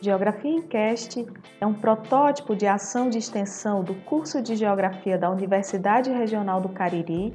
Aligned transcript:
Geografia 0.00 0.52
em 0.52 0.62
Cast 0.62 1.26
é 1.60 1.66
um 1.66 1.74
protótipo 1.74 2.54
de 2.54 2.68
ação 2.68 3.10
de 3.10 3.18
extensão 3.18 3.82
do 3.82 3.96
curso 3.96 4.40
de 4.40 4.54
Geografia 4.54 5.18
da 5.18 5.28
Universidade 5.28 6.08
Regional 6.08 6.60
do 6.60 6.68
Cariri. 6.68 7.34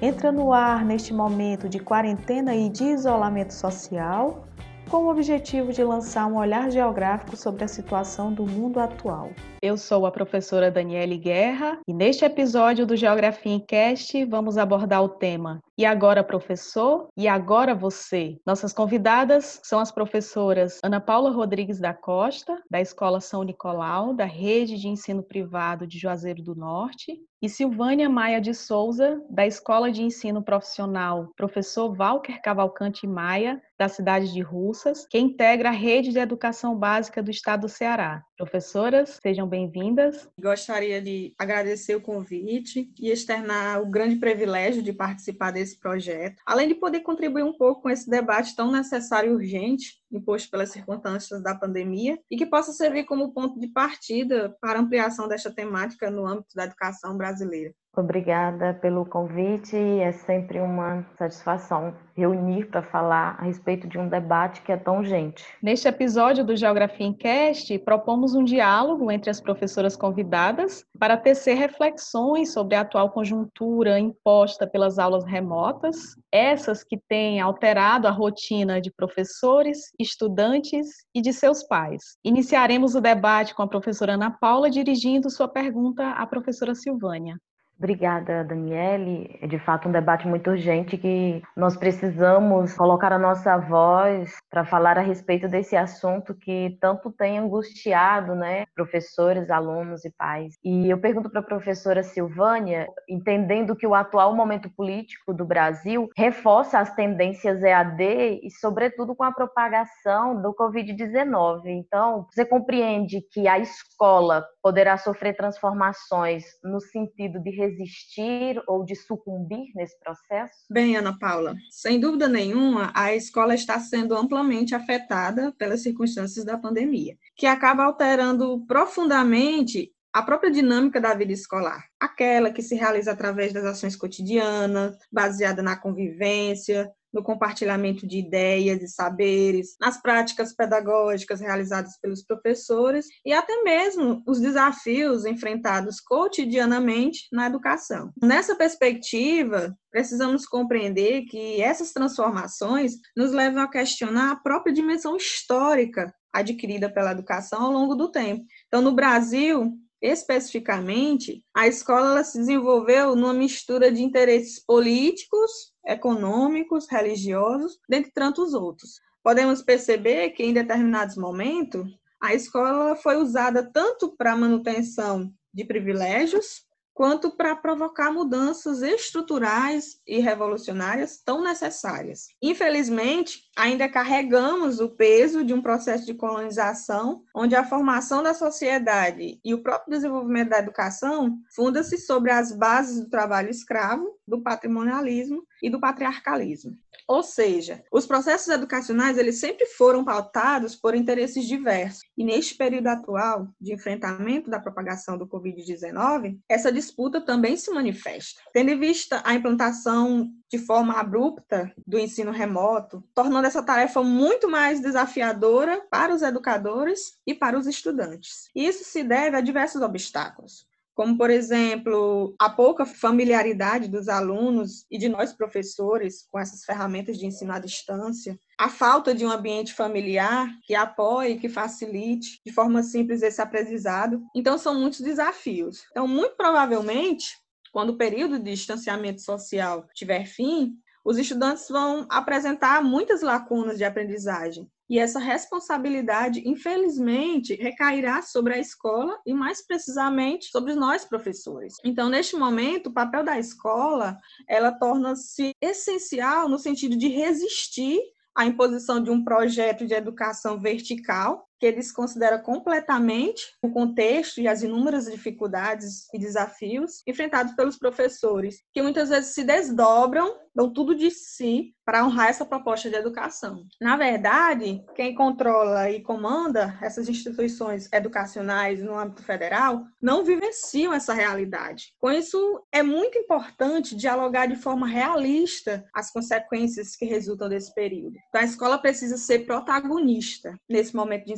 Entra 0.00 0.30
no 0.30 0.52
ar 0.52 0.84
neste 0.84 1.12
momento 1.12 1.68
de 1.68 1.80
quarentena 1.80 2.54
e 2.54 2.68
de 2.68 2.84
isolamento 2.84 3.52
social, 3.52 4.44
com 4.88 4.98
o 4.98 5.10
objetivo 5.10 5.72
de 5.72 5.82
lançar 5.82 6.28
um 6.28 6.36
olhar 6.36 6.70
geográfico 6.70 7.36
sobre 7.36 7.64
a 7.64 7.68
situação 7.68 8.32
do 8.32 8.46
mundo 8.46 8.78
atual. 8.78 9.30
Eu 9.60 9.76
sou 9.76 10.06
a 10.06 10.12
professora 10.12 10.70
Daniele 10.70 11.18
Guerra 11.18 11.80
e 11.86 11.92
neste 11.92 12.24
episódio 12.24 12.86
do 12.86 12.94
Geografia 12.94 13.52
em 13.52 13.58
Cast 13.58 14.24
vamos 14.24 14.56
abordar 14.56 15.02
o 15.02 15.08
tema 15.08 15.60
E 15.78 15.86
agora 15.86 16.24
professor? 16.24 17.08
E 17.16 17.28
agora 17.28 17.72
você? 17.72 18.36
Nossas 18.44 18.72
convidadas 18.72 19.60
são 19.62 19.78
as 19.78 19.92
professoras 19.92 20.80
Ana 20.82 21.00
Paula 21.00 21.30
Rodrigues 21.30 21.78
da 21.78 21.94
Costa, 21.94 22.60
da 22.68 22.80
Escola 22.80 23.20
São 23.20 23.44
Nicolau, 23.44 24.12
da 24.12 24.24
Rede 24.24 24.76
de 24.76 24.88
Ensino 24.88 25.22
Privado 25.22 25.86
de 25.86 25.96
Juazeiro 25.96 26.42
do 26.42 26.56
Norte, 26.56 27.16
e 27.40 27.48
Silvânia 27.48 28.08
Maia 28.08 28.40
de 28.40 28.52
Souza, 28.54 29.22
da 29.30 29.46
Escola 29.46 29.92
de 29.92 30.02
Ensino 30.02 30.42
Profissional 30.42 31.30
Professor 31.36 31.96
Walker 31.96 32.40
Cavalcante 32.42 33.06
Maia, 33.06 33.62
da 33.78 33.88
cidade 33.88 34.32
de 34.32 34.40
Russas, 34.40 35.06
que 35.08 35.16
integra 35.20 35.68
a 35.68 35.72
Rede 35.72 36.10
de 36.10 36.18
Educação 36.18 36.76
Básica 36.76 37.22
do 37.22 37.30
Estado 37.30 37.60
do 37.60 37.68
Ceará. 37.68 38.24
Professoras, 38.38 39.18
sejam 39.20 39.48
bem-vindas. 39.48 40.28
Gostaria 40.40 41.02
de 41.02 41.34
agradecer 41.36 41.96
o 41.96 42.00
convite 42.00 42.88
e 42.96 43.10
externar 43.10 43.82
o 43.82 43.90
grande 43.90 44.14
privilégio 44.14 44.80
de 44.80 44.92
participar 44.92 45.50
desse 45.50 45.76
projeto, 45.76 46.40
além 46.46 46.68
de 46.68 46.76
poder 46.76 47.00
contribuir 47.00 47.42
um 47.42 47.52
pouco 47.52 47.82
com 47.82 47.90
esse 47.90 48.08
debate 48.08 48.54
tão 48.54 48.70
necessário 48.70 49.32
e 49.32 49.34
urgente 49.34 50.00
imposto 50.10 50.48
pelas 50.52 50.70
circunstâncias 50.70 51.42
da 51.42 51.52
pandemia 51.52 52.16
e 52.30 52.36
que 52.36 52.46
possa 52.46 52.72
servir 52.72 53.06
como 53.06 53.32
ponto 53.32 53.58
de 53.58 53.66
partida 53.66 54.56
para 54.60 54.78
ampliação 54.78 55.26
desta 55.26 55.50
temática 55.50 56.08
no 56.08 56.24
âmbito 56.24 56.54
da 56.54 56.62
educação 56.62 57.16
brasileira. 57.16 57.74
Obrigada 57.98 58.74
pelo 58.74 59.04
convite. 59.04 59.76
É 59.76 60.12
sempre 60.12 60.60
uma 60.60 61.04
satisfação 61.18 61.92
reunir 62.16 62.66
para 62.66 62.80
falar 62.80 63.36
a 63.40 63.44
respeito 63.44 63.88
de 63.88 63.98
um 63.98 64.08
debate 64.08 64.62
que 64.62 64.70
é 64.70 64.76
tão 64.76 64.98
urgente. 64.98 65.44
Neste 65.60 65.88
episódio 65.88 66.44
do 66.44 66.56
Geografia 66.56 67.04
em 67.04 67.12
Cast, 67.12 67.76
propomos 67.80 68.36
um 68.36 68.44
diálogo 68.44 69.10
entre 69.10 69.30
as 69.30 69.40
professoras 69.40 69.96
convidadas 69.96 70.84
para 70.96 71.16
tecer 71.16 71.54
reflexões 71.54 72.52
sobre 72.52 72.76
a 72.76 72.82
atual 72.82 73.10
conjuntura 73.10 73.98
imposta 73.98 74.64
pelas 74.64 74.96
aulas 75.00 75.24
remotas, 75.24 76.14
essas 76.30 76.84
que 76.84 76.98
têm 77.08 77.40
alterado 77.40 78.06
a 78.06 78.12
rotina 78.12 78.80
de 78.80 78.92
professores, 78.92 79.90
estudantes 79.98 80.86
e 81.12 81.20
de 81.20 81.32
seus 81.32 81.64
pais. 81.64 82.16
Iniciaremos 82.24 82.94
o 82.94 83.00
debate 83.00 83.56
com 83.56 83.62
a 83.62 83.68
professora 83.68 84.14
Ana 84.14 84.30
Paula 84.30 84.70
dirigindo 84.70 85.28
sua 85.30 85.48
pergunta 85.48 86.10
à 86.10 86.24
professora 86.24 86.76
Silvânia. 86.76 87.36
Obrigada, 87.78 88.42
Daniele. 88.42 89.38
É 89.40 89.46
de 89.46 89.58
fato 89.60 89.88
um 89.88 89.92
debate 89.92 90.26
muito 90.26 90.50
urgente 90.50 90.98
que 90.98 91.40
nós 91.56 91.76
precisamos 91.76 92.74
colocar 92.74 93.12
a 93.12 93.18
nossa 93.18 93.56
voz 93.56 94.36
para 94.50 94.64
falar 94.64 94.98
a 94.98 95.00
respeito 95.00 95.46
desse 95.46 95.76
assunto 95.76 96.34
que 96.34 96.76
tanto 96.80 97.12
tem 97.12 97.38
angustiado, 97.38 98.34
né, 98.34 98.66
professores, 98.74 99.48
alunos 99.48 100.04
e 100.04 100.10
pais. 100.10 100.54
E 100.64 100.90
eu 100.90 100.98
pergunto 100.98 101.30
para 101.30 101.38
a 101.38 101.44
professora 101.44 102.02
Silvânia, 102.02 102.88
entendendo 103.08 103.76
que 103.76 103.86
o 103.86 103.94
atual 103.94 104.34
momento 104.34 104.68
político 104.70 105.32
do 105.32 105.44
Brasil 105.44 106.10
reforça 106.16 106.80
as 106.80 106.92
tendências 106.96 107.62
EAD 107.62 108.40
e, 108.42 108.50
sobretudo, 108.50 109.14
com 109.14 109.22
a 109.22 109.30
propagação 109.30 110.42
do 110.42 110.52
Covid-19. 110.52 111.66
Então, 111.66 112.26
você 112.28 112.44
compreende 112.44 113.20
que 113.32 113.46
a 113.46 113.56
escola 113.60 114.44
poderá 114.60 114.96
sofrer 114.96 115.36
transformações 115.36 116.44
no 116.64 116.80
sentido 116.80 117.38
de 117.38 117.67
resistir 117.68 118.62
ou 118.66 118.84
de 118.84 118.94
sucumbir 118.94 119.66
nesse 119.74 119.98
processo? 120.00 120.54
Bem, 120.70 120.96
Ana 120.96 121.18
Paula, 121.18 121.54
sem 121.70 122.00
dúvida 122.00 122.28
nenhuma, 122.28 122.90
a 122.94 123.14
escola 123.14 123.54
está 123.54 123.78
sendo 123.78 124.16
amplamente 124.16 124.74
afetada 124.74 125.52
pelas 125.58 125.82
circunstâncias 125.82 126.44
da 126.44 126.58
pandemia, 126.58 127.16
que 127.36 127.46
acaba 127.46 127.84
alterando 127.84 128.64
profundamente 128.66 129.92
a 130.12 130.22
própria 130.22 130.50
dinâmica 130.50 131.00
da 131.00 131.14
vida 131.14 131.32
escolar, 131.32 131.84
aquela 132.00 132.50
que 132.50 132.62
se 132.62 132.74
realiza 132.74 133.12
através 133.12 133.52
das 133.52 133.64
ações 133.64 133.94
cotidianas, 133.94 134.96
baseada 135.12 135.62
na 135.62 135.76
convivência, 135.76 136.90
no 137.12 137.22
compartilhamento 137.22 138.06
de 138.06 138.18
ideias 138.18 138.82
e 138.82 138.88
saberes, 138.88 139.76
nas 139.80 140.00
práticas 140.00 140.54
pedagógicas 140.54 141.40
realizadas 141.40 141.98
pelos 142.00 142.22
professores 142.22 143.06
e 143.24 143.32
até 143.32 143.62
mesmo 143.62 144.22
os 144.26 144.40
desafios 144.40 145.24
enfrentados 145.24 146.00
cotidianamente 146.00 147.26
na 147.32 147.46
educação. 147.46 148.12
Nessa 148.22 148.54
perspectiva, 148.54 149.74
precisamos 149.90 150.46
compreender 150.46 151.22
que 151.22 151.60
essas 151.62 151.92
transformações 151.92 152.92
nos 153.16 153.32
levam 153.32 153.62
a 153.62 153.70
questionar 153.70 154.32
a 154.32 154.36
própria 154.36 154.72
dimensão 154.72 155.16
histórica 155.16 156.12
adquirida 156.32 156.92
pela 156.92 157.12
educação 157.12 157.62
ao 157.62 157.72
longo 157.72 157.94
do 157.94 158.10
tempo. 158.10 158.44
Então, 158.66 158.82
no 158.82 158.92
Brasil, 158.92 159.72
especificamente, 160.00 161.44
a 161.54 161.66
escola 161.66 162.22
se 162.22 162.38
desenvolveu 162.38 163.16
numa 163.16 163.34
mistura 163.34 163.90
de 163.90 164.02
interesses 164.02 164.64
políticos, 164.64 165.72
econômicos, 165.86 166.86
religiosos, 166.88 167.78
dentre 167.88 168.12
tantos 168.12 168.54
outros. 168.54 169.00
Podemos 169.22 169.62
perceber 169.62 170.30
que 170.30 170.44
em 170.44 170.52
determinados 170.52 171.16
momentos 171.16 171.86
a 172.20 172.34
escola 172.34 172.96
foi 172.96 173.16
usada 173.16 173.62
tanto 173.62 174.16
para 174.16 174.36
manutenção 174.36 175.32
de 175.52 175.64
privilégios, 175.64 176.64
quanto 176.98 177.30
para 177.30 177.54
provocar 177.54 178.10
mudanças 178.10 178.82
estruturais 178.82 180.00
e 180.04 180.18
revolucionárias 180.18 181.22
tão 181.24 181.40
necessárias. 181.40 182.26
Infelizmente, 182.42 183.44
ainda 183.56 183.88
carregamos 183.88 184.80
o 184.80 184.88
peso 184.88 185.44
de 185.44 185.54
um 185.54 185.62
processo 185.62 186.04
de 186.04 186.14
colonização, 186.14 187.22
onde 187.32 187.54
a 187.54 187.62
formação 187.62 188.20
da 188.20 188.34
sociedade 188.34 189.38
e 189.44 189.54
o 189.54 189.62
próprio 189.62 189.92
desenvolvimento 189.92 190.48
da 190.48 190.58
educação 190.58 191.38
funda-se 191.54 191.98
sobre 191.98 192.32
as 192.32 192.50
bases 192.50 192.98
do 192.98 193.08
trabalho 193.08 193.48
escravo, 193.48 194.18
do 194.26 194.42
patrimonialismo 194.42 195.46
e 195.62 195.70
do 195.70 195.80
patriarcalismo. 195.80 196.76
Ou 197.08 197.22
seja, 197.22 197.82
os 197.90 198.06
processos 198.06 198.48
educacionais 198.48 199.16
eles 199.16 199.40
sempre 199.40 199.64
foram 199.64 200.04
pautados 200.04 200.76
por 200.76 200.94
interesses 200.94 201.46
diversos. 201.46 202.02
E 202.16 202.22
neste 202.22 202.54
período 202.54 202.88
atual 202.88 203.48
de 203.58 203.72
enfrentamento 203.72 204.50
da 204.50 204.60
propagação 204.60 205.16
do 205.16 205.26
COVID-19, 205.26 206.38
essa 206.46 206.70
disputa 206.70 207.18
também 207.18 207.56
se 207.56 207.70
manifesta. 207.70 208.42
Tendo 208.52 208.70
em 208.70 208.78
vista 208.78 209.22
a 209.24 209.34
implantação 209.34 210.30
de 210.50 210.58
forma 210.58 210.94
abrupta 210.94 211.72
do 211.86 211.98
ensino 211.98 212.30
remoto, 212.30 213.02
tornando 213.14 213.46
essa 213.46 213.62
tarefa 213.62 214.02
muito 214.02 214.48
mais 214.50 214.80
desafiadora 214.80 215.82
para 215.90 216.14
os 216.14 216.20
educadores 216.20 217.18
e 217.26 217.34
para 217.34 217.58
os 217.58 217.66
estudantes. 217.66 218.48
Isso 218.54 218.84
se 218.84 219.02
deve 219.02 219.36
a 219.36 219.40
diversos 219.40 219.80
obstáculos 219.80 220.67
como, 220.98 221.16
por 221.16 221.30
exemplo, 221.30 222.34
a 222.40 222.50
pouca 222.50 222.84
familiaridade 222.84 223.86
dos 223.86 224.08
alunos 224.08 224.84
e 224.90 224.98
de 224.98 225.08
nós 225.08 225.32
professores 225.32 226.26
com 226.28 226.40
essas 226.40 226.64
ferramentas 226.64 227.16
de 227.16 227.24
ensino 227.24 227.52
à 227.52 227.60
distância, 227.60 228.36
a 228.58 228.68
falta 228.68 229.14
de 229.14 229.24
um 229.24 229.30
ambiente 229.30 229.72
familiar 229.72 230.48
que 230.64 230.74
apoie, 230.74 231.38
que 231.38 231.48
facilite 231.48 232.40
de 232.44 232.52
forma 232.52 232.82
simples 232.82 233.22
esse 233.22 233.40
aprendizado. 233.40 234.20
Então, 234.34 234.58
são 234.58 234.74
muitos 234.74 235.00
desafios. 235.00 235.84
Então, 235.92 236.08
muito 236.08 236.34
provavelmente, 236.36 237.28
quando 237.70 237.90
o 237.90 237.96
período 237.96 238.36
de 238.36 238.50
distanciamento 238.50 239.22
social 239.22 239.86
tiver 239.94 240.26
fim, 240.26 240.72
os 241.04 241.16
estudantes 241.16 241.68
vão 241.68 242.08
apresentar 242.10 242.82
muitas 242.82 243.22
lacunas 243.22 243.78
de 243.78 243.84
aprendizagem, 243.84 244.68
e 244.88 244.98
essa 244.98 245.18
responsabilidade, 245.18 246.42
infelizmente, 246.48 247.54
recairá 247.54 248.22
sobre 248.22 248.54
a 248.54 248.58
escola 248.58 249.18
e, 249.26 249.34
mais 249.34 249.64
precisamente, 249.66 250.50
sobre 250.50 250.74
nós, 250.74 251.04
professores. 251.04 251.74
Então, 251.84 252.08
neste 252.08 252.36
momento, 252.36 252.88
o 252.88 252.92
papel 252.92 253.22
da 253.22 253.38
escola, 253.38 254.18
ela 254.48 254.72
torna-se 254.72 255.52
essencial 255.60 256.48
no 256.48 256.58
sentido 256.58 256.96
de 256.96 257.08
resistir 257.08 258.00
à 258.34 258.46
imposição 258.46 259.02
de 259.02 259.10
um 259.10 259.24
projeto 259.24 259.86
de 259.86 259.94
educação 259.94 260.58
vertical, 260.58 261.47
que 261.58 261.66
eles 261.66 261.92
consideram 261.92 262.40
completamente 262.40 263.54
o 263.62 263.70
contexto 263.70 264.40
e 264.40 264.48
as 264.48 264.62
inúmeras 264.62 265.06
dificuldades 265.06 266.06
e 266.12 266.18
desafios 266.18 267.02
enfrentados 267.06 267.54
pelos 267.54 267.78
professores, 267.78 268.62
que 268.72 268.82
muitas 268.82 269.08
vezes 269.08 269.34
se 269.34 269.44
desdobram, 269.44 270.34
dão 270.54 270.72
tudo 270.72 270.94
de 270.94 271.10
si 271.10 271.74
para 271.84 272.04
honrar 272.04 272.28
essa 272.28 272.44
proposta 272.44 272.90
de 272.90 272.96
educação. 272.96 273.64
Na 273.80 273.96
verdade, 273.96 274.84
quem 274.94 275.14
controla 275.14 275.90
e 275.90 276.02
comanda 276.02 276.76
essas 276.82 277.08
instituições 277.08 277.88
educacionais 277.92 278.82
no 278.82 278.98
âmbito 278.98 279.22
federal 279.22 279.84
não 280.02 280.24
vivenciam 280.24 280.92
essa 280.92 281.14
realidade. 281.14 281.94
Com 281.98 282.10
isso, 282.10 282.62
é 282.72 282.82
muito 282.82 283.16
importante 283.16 283.96
dialogar 283.96 284.46
de 284.46 284.56
forma 284.56 284.86
realista 284.86 285.84
as 285.94 286.10
consequências 286.10 286.94
que 286.94 287.06
resultam 287.06 287.48
desse 287.48 287.72
período. 287.72 288.16
Então, 288.28 288.40
a 288.40 288.44
escola 288.44 288.78
precisa 288.78 289.16
ser 289.16 289.46
protagonista 289.46 290.58
nesse 290.68 290.94
momento 290.94 291.24
de 291.24 291.32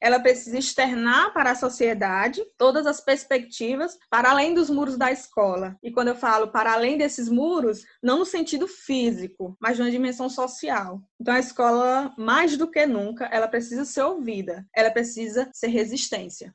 Ela 0.00 0.20
precisa 0.20 0.58
externar 0.58 1.32
para 1.32 1.52
a 1.52 1.54
sociedade 1.54 2.42
todas 2.58 2.86
as 2.86 3.00
perspectivas 3.00 3.96
para 4.10 4.30
além 4.30 4.54
dos 4.54 4.70
muros 4.70 4.96
da 4.96 5.10
escola. 5.12 5.76
E 5.82 5.90
quando 5.90 6.08
eu 6.08 6.16
falo 6.16 6.48
para 6.48 6.72
além 6.72 6.96
desses 6.96 7.28
muros, 7.28 7.84
não 8.02 8.18
no 8.18 8.26
sentido 8.26 8.66
físico, 8.66 9.56
mas 9.60 9.78
na 9.78 9.90
dimensão 9.90 10.28
social. 10.28 11.00
Então 11.20 11.34
a 11.34 11.38
escola, 11.38 12.14
mais 12.18 12.56
do 12.56 12.70
que 12.70 12.86
nunca, 12.86 13.26
ela 13.26 13.48
precisa 13.48 13.84
ser 13.84 14.02
ouvida, 14.02 14.66
ela 14.74 14.90
precisa 14.90 15.48
ser 15.52 15.68
resistência. 15.68 16.52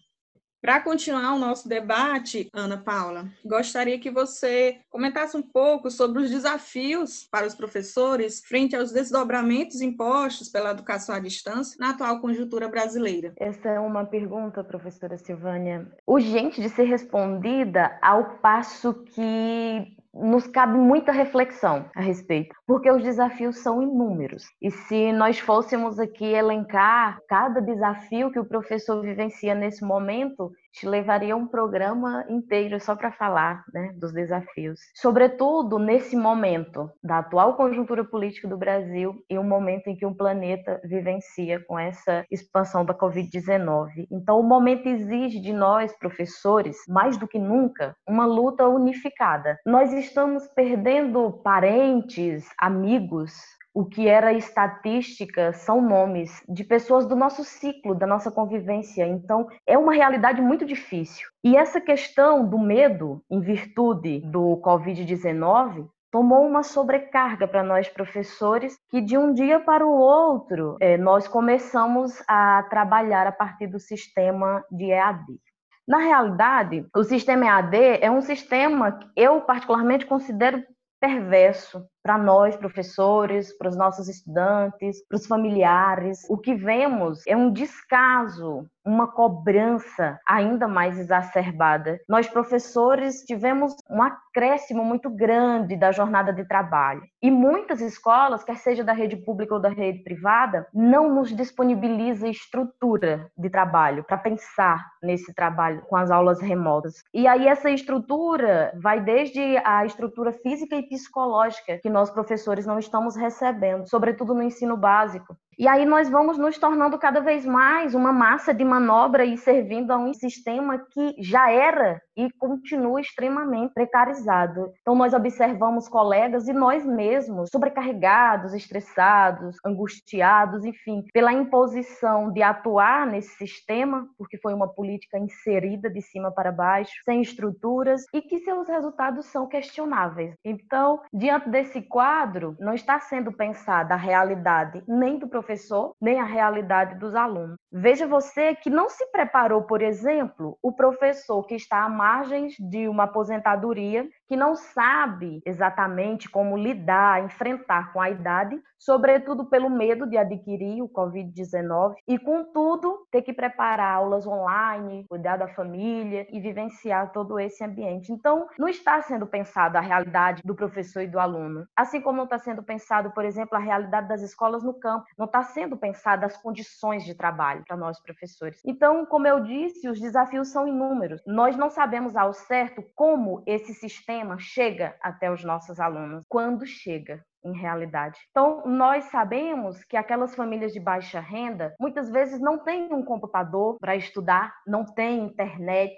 Para 0.61 0.81
continuar 0.81 1.35
o 1.35 1.39
nosso 1.39 1.69
debate, 1.69 2.49
Ana 2.53 2.77
Paula, 2.77 3.29
gostaria 3.45 3.97
que 3.97 4.11
você 4.11 4.79
comentasse 4.89 5.37
um 5.37 5.41
pouco 5.41 5.89
sobre 5.89 6.21
os 6.21 6.29
desafios 6.29 7.25
para 7.31 7.47
os 7.47 7.55
professores 7.55 8.41
frente 8.45 8.75
aos 8.75 8.91
desdobramentos 8.91 9.79
impostos 9.79 10.49
pela 10.49 10.71
educação 10.71 11.15
à 11.15 11.19
distância 11.19 11.77
na 11.79 11.91
atual 11.91 12.19
conjuntura 12.19 12.67
brasileira. 12.67 13.33
Essa 13.37 13.69
é 13.69 13.79
uma 13.79 14.05
pergunta, 14.05 14.61
professora 14.61 15.17
Silvânia, 15.17 15.87
urgente 16.05 16.61
de 16.61 16.67
ser 16.67 16.83
respondida 16.83 17.97
ao 18.01 18.37
passo 18.39 18.93
que 18.93 19.97
nos 20.13 20.47
cabe 20.47 20.77
muita 20.77 21.11
reflexão 21.11 21.89
a 21.95 22.01
respeito, 22.01 22.55
porque 22.65 22.89
os 22.89 23.03
desafios 23.03 23.59
são 23.59 23.81
inúmeros. 23.81 24.45
E 24.61 24.71
se 24.71 25.11
nós 25.11 25.39
fôssemos 25.39 25.99
aqui 25.99 26.25
elencar 26.25 27.19
cada 27.27 27.61
desafio 27.61 28.31
que 28.31 28.39
o 28.39 28.45
professor 28.45 29.01
vivencia 29.01 29.53
nesse 29.53 29.83
momento, 29.83 30.51
te 30.71 30.87
levaria 30.87 31.35
um 31.35 31.47
programa 31.47 32.25
inteiro 32.29 32.79
só 32.79 32.95
para 32.95 33.11
falar 33.11 33.63
né, 33.73 33.91
dos 33.95 34.11
desafios. 34.11 34.79
Sobretudo 34.95 35.79
nesse 35.79 36.15
momento 36.15 36.89
da 37.03 37.19
atual 37.19 37.55
conjuntura 37.55 38.03
política 38.03 38.47
do 38.47 38.57
Brasil 38.57 39.23
e 39.29 39.37
o 39.37 39.43
momento 39.43 39.87
em 39.87 39.95
que 39.95 40.05
o 40.05 40.15
planeta 40.15 40.79
vivencia 40.83 41.63
com 41.65 41.77
essa 41.77 42.25
expansão 42.31 42.85
da 42.85 42.93
Covid-19. 42.93 44.07
Então, 44.11 44.39
o 44.39 44.43
momento 44.43 44.87
exige 44.87 45.39
de 45.39 45.53
nós, 45.53 45.95
professores, 45.97 46.77
mais 46.87 47.17
do 47.17 47.27
que 47.27 47.39
nunca, 47.39 47.95
uma 48.07 48.25
luta 48.25 48.67
unificada. 48.67 49.57
Nós 49.65 49.91
estamos 49.93 50.47
perdendo 50.55 51.31
parentes, 51.43 52.47
amigos, 52.57 53.33
o 53.73 53.85
que 53.85 54.07
era 54.07 54.33
estatística 54.33 55.53
são 55.53 55.81
nomes 55.81 56.43
de 56.47 56.63
pessoas 56.63 57.05
do 57.05 57.15
nosso 57.15 57.43
ciclo, 57.43 57.95
da 57.95 58.07
nossa 58.07 58.31
convivência. 58.31 59.07
Então, 59.07 59.47
é 59.65 59.77
uma 59.77 59.93
realidade 59.93 60.41
muito 60.41 60.65
difícil. 60.65 61.27
E 61.43 61.55
essa 61.55 61.79
questão 61.79 62.47
do 62.47 62.57
medo, 62.57 63.23
em 63.29 63.39
virtude 63.39 64.19
do 64.21 64.59
Covid-19, 64.63 65.87
tomou 66.11 66.45
uma 66.45 66.63
sobrecarga 66.63 67.47
para 67.47 67.63
nós 67.63 67.87
professores 67.87 68.77
que 68.89 68.99
de 68.99 69.17
um 69.17 69.33
dia 69.33 69.59
para 69.59 69.85
o 69.85 69.97
outro 69.97 70.75
é, 70.79 70.97
nós 70.97 71.27
começamos 71.27 72.21
a 72.27 72.63
trabalhar 72.69 73.27
a 73.27 73.31
partir 73.31 73.67
do 73.67 73.79
sistema 73.79 74.63
de 74.71 74.85
EAD. 74.85 75.39
Na 75.87 75.99
realidade, 75.99 76.85
o 76.95 77.03
sistema 77.03 77.45
EAD 77.45 77.77
é 78.01 78.11
um 78.11 78.21
sistema 78.21 78.91
que 78.91 79.07
eu 79.15 79.41
particularmente 79.41 80.05
considero 80.05 80.63
perverso 80.99 81.85
para 82.09 82.17
nós, 82.17 82.55
professores, 82.55 83.55
para 83.55 83.69
os 83.69 83.77
nossos 83.77 84.09
estudantes, 84.09 84.99
para 85.07 85.15
os 85.15 85.27
familiares. 85.27 86.25
O 86.27 86.39
que 86.39 86.55
vemos 86.55 87.21
é 87.27 87.37
um 87.37 87.53
descaso, 87.53 88.65
uma 88.85 89.07
cobrança 89.07 90.19
ainda 90.27 90.67
mais 90.67 90.97
exacerbada. 90.97 91.99
Nós, 92.07 92.27
professores, 92.27 93.23
tivemos 93.23 93.75
um 93.89 94.01
acréscimo 94.01 94.83
muito 94.83 95.09
grande 95.09 95.75
da 95.75 95.91
jornada 95.91 96.31
de 96.33 96.45
trabalho. 96.45 97.01
E 97.21 97.29
muitas 97.29 97.81
escolas, 97.81 98.43
quer 98.43 98.57
seja 98.57 98.83
da 98.83 98.93
rede 98.93 99.17
pública 99.17 99.53
ou 99.53 99.61
da 99.61 99.69
rede 99.69 100.03
privada, 100.03 100.67
não 100.73 101.13
nos 101.13 101.35
disponibiliza 101.35 102.27
estrutura 102.27 103.29
de 103.37 103.49
trabalho 103.49 104.03
para 104.03 104.17
pensar 104.17 104.85
nesse 105.01 105.33
trabalho 105.33 105.81
com 105.81 105.95
as 105.95 106.11
aulas 106.11 106.41
remotas. 106.41 107.03
E 107.13 107.27
aí 107.27 107.47
essa 107.47 107.69
estrutura 107.69 108.71
vai 108.81 109.01
desde 109.01 109.57
a 109.65 109.85
estrutura 109.85 110.31
física 110.31 110.75
e 110.75 110.87
psicológica 110.87 111.79
que 111.81 111.89
nós 111.89 112.09
professores 112.09 112.65
não 112.65 112.79
estamos 112.79 113.15
recebendo, 113.15 113.87
sobretudo 113.87 114.33
no 114.33 114.43
ensino 114.43 114.77
básico. 114.77 115.35
E 115.59 115.67
aí 115.67 115.85
nós 115.85 116.09
vamos 116.09 116.37
nos 116.37 116.57
tornando 116.57 116.97
cada 116.97 117.19
vez 117.19 117.45
mais 117.45 117.93
uma 117.93 118.13
massa 118.13 118.53
de 118.53 118.63
manobra 118.63 119.25
e 119.25 119.35
servindo 119.35 119.91
a 119.91 119.97
um 119.97 120.13
sistema 120.13 120.79
que 120.89 121.15
já 121.19 121.51
era 121.51 122.01
e 122.15 122.31
continua 122.31 123.01
extremamente 123.01 123.73
precarizado. 123.73 124.71
Então 124.79 124.95
nós 124.95 125.13
observamos 125.13 125.89
colegas 125.89 126.47
e 126.47 126.53
nós 126.53 126.85
mesmos 126.85 127.49
sobrecarregados, 127.51 128.53
estressados, 128.53 129.57
angustiados, 129.65 130.63
enfim, 130.63 131.03
pela 131.13 131.33
imposição 131.33 132.31
de 132.31 132.41
atuar 132.41 133.05
nesse 133.05 133.35
sistema, 133.35 134.07
porque 134.17 134.37
foi 134.37 134.53
uma 134.53 134.67
política 134.69 135.19
inserida 135.19 135.89
de 135.89 136.01
cima 136.01 136.31
para 136.31 136.53
baixo, 136.53 136.93
sem 137.03 137.21
estruturas 137.21 138.05
e 138.13 138.21
que 138.21 138.39
seus 138.39 138.69
resultados 138.69 139.25
são 139.25 139.45
questionáveis. 139.45 140.35
Então, 140.45 141.01
diante 141.13 141.49
desse 141.49 141.81
quadro, 141.81 142.55
não 142.61 142.73
está 142.73 142.97
sendo 143.01 143.33
pensada 143.33 143.93
a 143.93 143.97
realidade 143.97 144.81
nem 144.87 145.19
do 145.19 145.27
professor 145.27 145.48
professor, 145.49 145.95
nem 145.99 146.19
a 146.19 146.23
realidade 146.23 146.99
dos 146.99 147.15
alunos. 147.15 147.57
Veja 147.71 148.05
você 148.05 148.55
que 148.55 148.69
não 148.69 148.87
se 148.87 149.05
preparou, 149.11 149.63
por 149.63 149.81
exemplo, 149.81 150.57
o 150.61 150.71
professor 150.71 151.43
que 151.45 151.55
está 151.55 151.83
à 151.83 151.89
margem 151.89 152.49
de 152.59 152.87
uma 152.87 153.03
aposentadoria, 153.03 154.07
que 154.27 154.35
não 154.35 154.55
sabe 154.55 155.41
exatamente 155.45 156.29
como 156.29 156.55
lidar, 156.55 157.23
enfrentar 157.23 157.91
com 157.91 157.99
a 157.99 158.09
idade, 158.11 158.59
sobretudo 158.77 159.45
pelo 159.45 159.69
medo 159.69 160.07
de 160.07 160.17
adquirir 160.17 160.81
o 160.81 160.89
Covid-19 160.89 161.95
e, 162.07 162.17
contudo, 162.17 163.05
ter 163.11 163.21
que 163.21 163.33
preparar 163.33 163.95
aulas 163.95 164.25
online, 164.25 165.05
cuidar 165.09 165.37
da 165.37 165.47
família 165.47 166.27
e 166.31 166.39
vivenciar 166.39 167.11
todo 167.11 167.39
esse 167.39 167.63
ambiente. 167.63 168.11
Então, 168.11 168.47
não 168.57 168.67
está 168.67 169.01
sendo 169.01 169.27
pensado 169.27 169.77
a 169.77 169.81
realidade 169.81 170.41
do 170.45 170.55
professor 170.55 171.01
e 171.01 171.07
do 171.07 171.19
aluno, 171.19 171.65
assim 171.75 171.99
como 171.99 172.17
não 172.17 172.23
está 172.25 172.37
sendo 172.37 172.63
pensado, 172.63 173.11
por 173.11 173.25
exemplo, 173.25 173.57
a 173.57 173.59
realidade 173.59 174.07
das 174.07 174.21
escolas 174.21 174.63
no 174.63 174.73
campo, 174.73 175.05
não 175.17 175.25
está 175.29 175.43
sendo 175.43 175.77
pensado 175.77 176.25
as 176.25 176.35
condições 176.37 177.03
de 177.05 177.15
trabalho 177.15 177.63
para 177.65 177.77
nós 177.77 178.01
professores. 178.01 178.61
Então, 178.65 179.05
como 179.05 179.27
eu 179.27 179.41
disse, 179.41 179.87
os 179.87 179.99
desafios 179.99 180.49
são 180.49 180.67
inúmeros. 180.67 181.21
Nós 181.25 181.55
não 181.55 181.69
sabemos 181.69 182.15
ao 182.15 182.33
certo 182.33 182.83
como 182.95 183.43
esse 183.47 183.73
sistema 183.73 184.37
chega 184.37 184.95
até 185.01 185.31
os 185.31 185.43
nossos 185.43 185.79
alunos, 185.79 186.25
quando 186.27 186.65
chega 186.65 187.23
em 187.43 187.53
realidade. 187.57 188.19
Então, 188.31 188.63
nós 188.65 189.05
sabemos 189.05 189.83
que 189.85 189.95
aquelas 189.95 190.35
famílias 190.35 190.73
de 190.73 190.79
baixa 190.79 191.19
renda 191.19 191.73
muitas 191.79 192.09
vezes 192.09 192.39
não 192.39 192.57
têm 192.59 192.93
um 192.93 193.03
computador 193.03 193.77
para 193.79 193.95
estudar, 193.95 194.53
não 194.67 194.83
têm 194.83 195.23
internet, 195.25 195.95